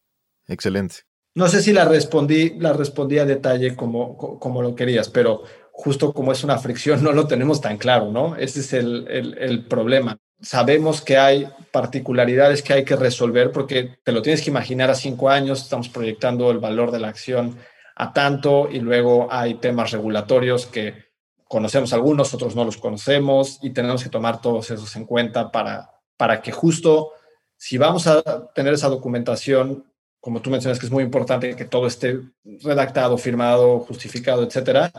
[0.47, 0.99] excelente.
[1.35, 6.13] No sé si la respondí, la respondí a detalle como, como lo querías, pero justo
[6.13, 8.37] como es una fricción, no lo tenemos tan claro, ¿no?
[8.37, 10.19] Ese es el, el, el, problema.
[10.41, 14.95] Sabemos que hay particularidades que hay que resolver porque te lo tienes que imaginar a
[14.95, 17.59] cinco años, estamos proyectando el valor de la acción
[17.97, 21.09] a tanto y luego hay temas regulatorios que
[21.49, 25.91] conocemos algunos, otros no los conocemos y tenemos que tomar todos esos en cuenta para,
[26.17, 27.13] para que justo
[27.57, 29.85] si vamos a tener esa documentación
[30.21, 34.93] como tú mencionas que es muy importante que todo esté redactado, firmado, justificado, etcétera.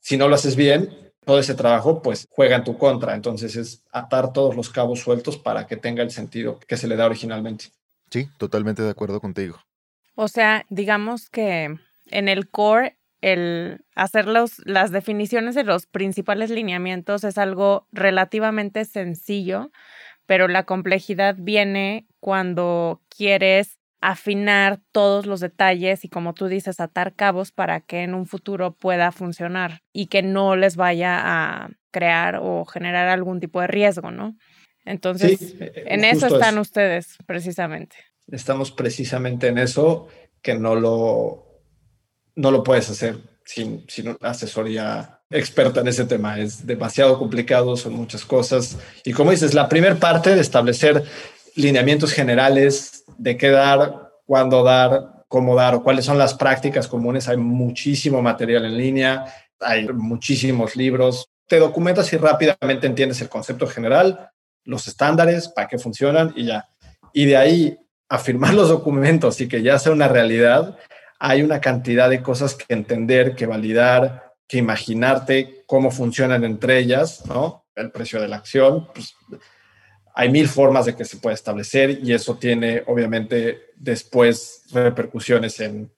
[0.00, 3.14] Si no lo haces bien, todo ese trabajo pues juega en tu contra.
[3.14, 6.96] Entonces es atar todos los cabos sueltos para que tenga el sentido que se le
[6.96, 7.66] da originalmente.
[8.10, 9.58] Sí, totalmente de acuerdo contigo.
[10.14, 17.22] O sea, digamos que en el core el hacer las definiciones de los principales lineamientos
[17.24, 19.70] es algo relativamente sencillo,
[20.26, 27.14] pero la complejidad viene cuando quieres afinar todos los detalles y como tú dices, atar
[27.14, 32.40] cabos para que en un futuro pueda funcionar y que no les vaya a crear
[32.42, 34.36] o generar algún tipo de riesgo, ¿no?
[34.84, 37.96] Entonces, eh, en eso están ustedes precisamente.
[38.26, 40.08] Estamos precisamente en eso
[40.42, 41.62] que no lo,
[42.34, 46.40] no lo puedes hacer sin, sin una asesoría experta en ese tema.
[46.40, 48.78] Es demasiado complicado, son muchas cosas.
[49.04, 51.04] Y como dices, la primera parte de establecer
[51.54, 57.28] lineamientos generales de qué dar, cuándo dar, cómo dar o cuáles son las prácticas comunes.
[57.28, 59.24] Hay muchísimo material en línea,
[59.60, 61.28] hay muchísimos libros.
[61.46, 64.30] Te documentas y rápidamente entiendes el concepto general,
[64.64, 66.68] los estándares, para qué funcionan y ya.
[67.12, 70.76] Y de ahí a firmar los documentos y que ya sea una realidad,
[71.20, 77.24] hay una cantidad de cosas que entender, que validar, que imaginarte cómo funcionan entre ellas,
[77.26, 77.66] ¿no?
[77.76, 79.14] El precio de la acción, pues,
[80.14, 85.90] hay mil formas de que se puede establecer y eso tiene obviamente después repercusiones en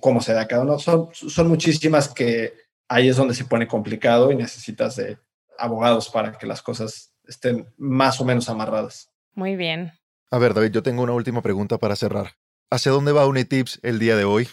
[0.00, 0.78] cómo se da cada uno.
[0.78, 2.54] Son, son muchísimas que
[2.88, 5.18] ahí es donde se pone complicado y necesitas de
[5.58, 9.10] abogados para que las cosas estén más o menos amarradas.
[9.34, 9.92] Muy bien.
[10.30, 12.32] A ver, David, yo tengo una última pregunta para cerrar.
[12.70, 14.48] ¿Hacia dónde va Unitips el día de hoy?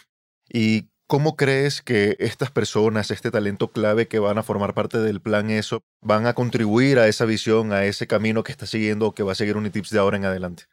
[0.49, 5.19] ¿Y ¿Cómo crees que estas personas, este talento clave que van a formar parte del
[5.19, 9.13] plan ESO, van a contribuir a esa visión, a ese camino que está siguiendo o
[9.13, 10.63] que va a seguir Unitips de ahora en adelante?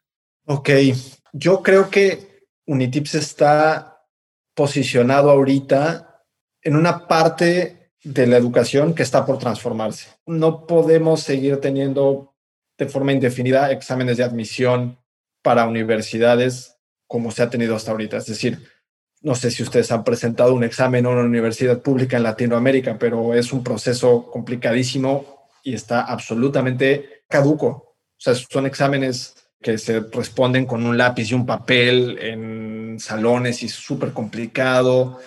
[0.46, 0.70] Ok,
[1.32, 4.06] yo creo que Unitips está
[4.54, 6.22] posicionado ahorita
[6.62, 10.06] en una parte de la educación que está por transformarse.
[10.24, 12.36] No podemos seguir teniendo
[12.78, 15.00] de forma indefinida exámenes de admisión
[15.42, 16.76] para universidades
[17.08, 18.18] como se ha tenido hasta ahorita.
[18.18, 18.62] Es decir,
[19.22, 23.34] no sé si ustedes han presentado un examen a una universidad pública en Latinoamérica, pero
[23.34, 27.66] es un proceso complicadísimo y está absolutamente caduco.
[27.66, 33.62] O sea, son exámenes que se responden con un lápiz y un papel en salones
[33.62, 35.18] y súper complicado.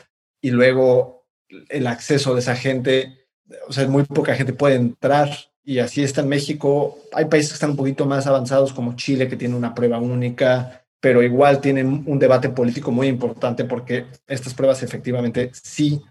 [0.42, 1.28] Y luego
[1.70, 3.28] el acceso de esa gente,
[3.68, 5.30] o sea, muy poca gente puede entrar.
[5.64, 6.98] Y así está en México.
[7.14, 10.81] Hay países que están un poquito más avanzados como Chile, que tiene una prueba única
[11.02, 16.02] pero igual tienen un debate político muy importante porque estas pruebas efectivamente sí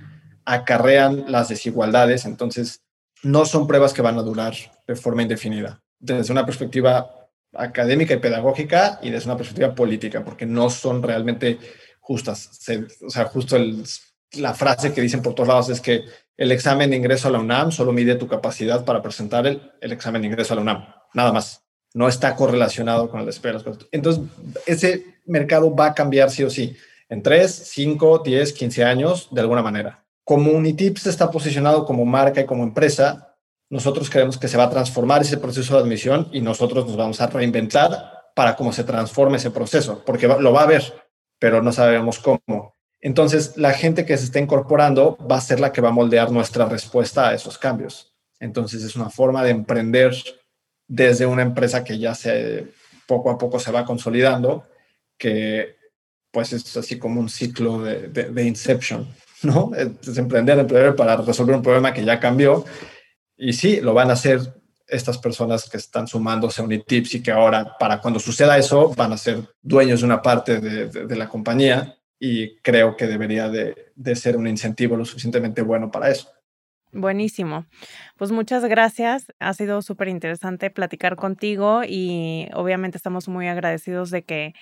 [0.44, 2.82] acarrean las desigualdades, entonces
[3.22, 4.54] no son pruebas que van a durar
[4.86, 7.08] de forma indefinida, desde una perspectiva
[7.54, 11.58] académica y pedagógica y desde una perspectiva política, porque no son realmente
[12.00, 12.50] justas.
[13.06, 13.56] o sea, justo
[14.32, 16.04] la frase que dicen por todos lados es que
[16.36, 20.22] el examen de ingreso a la UNAM solo mide tu capacidad para presentar el, examen
[20.22, 20.84] de ingreso a la UNAM,
[21.14, 21.64] nada más
[21.94, 23.60] no está correlacionado con el espera.
[23.90, 24.24] Entonces,
[24.66, 26.76] ese mercado va a cambiar sí o sí.
[27.08, 30.04] en 3, 5, 10, 15 años, de alguna manera.
[30.24, 33.36] Como Unitips está posicionado como marca y como empresa,
[33.68, 37.20] nosotros creemos que se va a transformar ese proceso de admisión y nosotros nos vamos
[37.20, 37.90] a reinventar
[38.34, 40.82] para cómo se transforme ese proceso, porque lo va a ver,
[41.38, 42.76] pero no sabemos cómo.
[43.00, 46.30] Entonces, la gente que se está incorporando va a ser la que va a moldear
[46.30, 48.14] nuestra respuesta a esos cambios.
[48.38, 50.14] Entonces, es una forma de emprender
[50.90, 52.66] desde una empresa que ya se
[53.06, 54.64] poco a poco se va consolidando,
[55.16, 55.76] que
[56.32, 59.06] pues es así como un ciclo de, de, inception,
[59.42, 59.70] ¿no?
[59.74, 62.64] Es emprender, emprender para resolver un problema que ya cambió.
[63.36, 64.40] Y sí, lo van a hacer
[64.86, 69.12] estas personas que están sumándose a Unitips y que ahora, para cuando suceda eso, van
[69.12, 73.92] a ser dueños de una parte de, de la compañía y creo que debería de,
[73.94, 76.28] de ser un incentivo lo suficientemente bueno para eso.
[76.92, 77.66] Buenísimo.
[78.16, 79.32] Pues muchas gracias.
[79.38, 84.54] Ha sido súper interesante platicar contigo y obviamente estamos muy agradecidos de que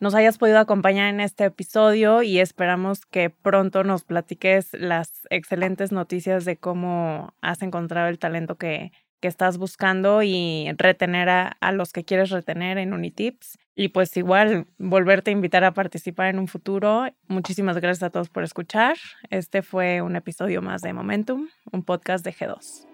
[0.00, 5.90] nos hayas podido acompañar en este episodio y esperamos que pronto nos platiques las excelentes
[5.92, 11.72] noticias de cómo has encontrado el talento que, que estás buscando y retener a, a,
[11.72, 13.58] los que quieres retener en Unitips.
[13.76, 17.06] Y pues igual volverte a invitar a participar en un futuro.
[17.26, 18.96] Muchísimas gracias a todos por escuchar.
[19.30, 22.93] Este fue un episodio más de Momentum, un podcast de G2.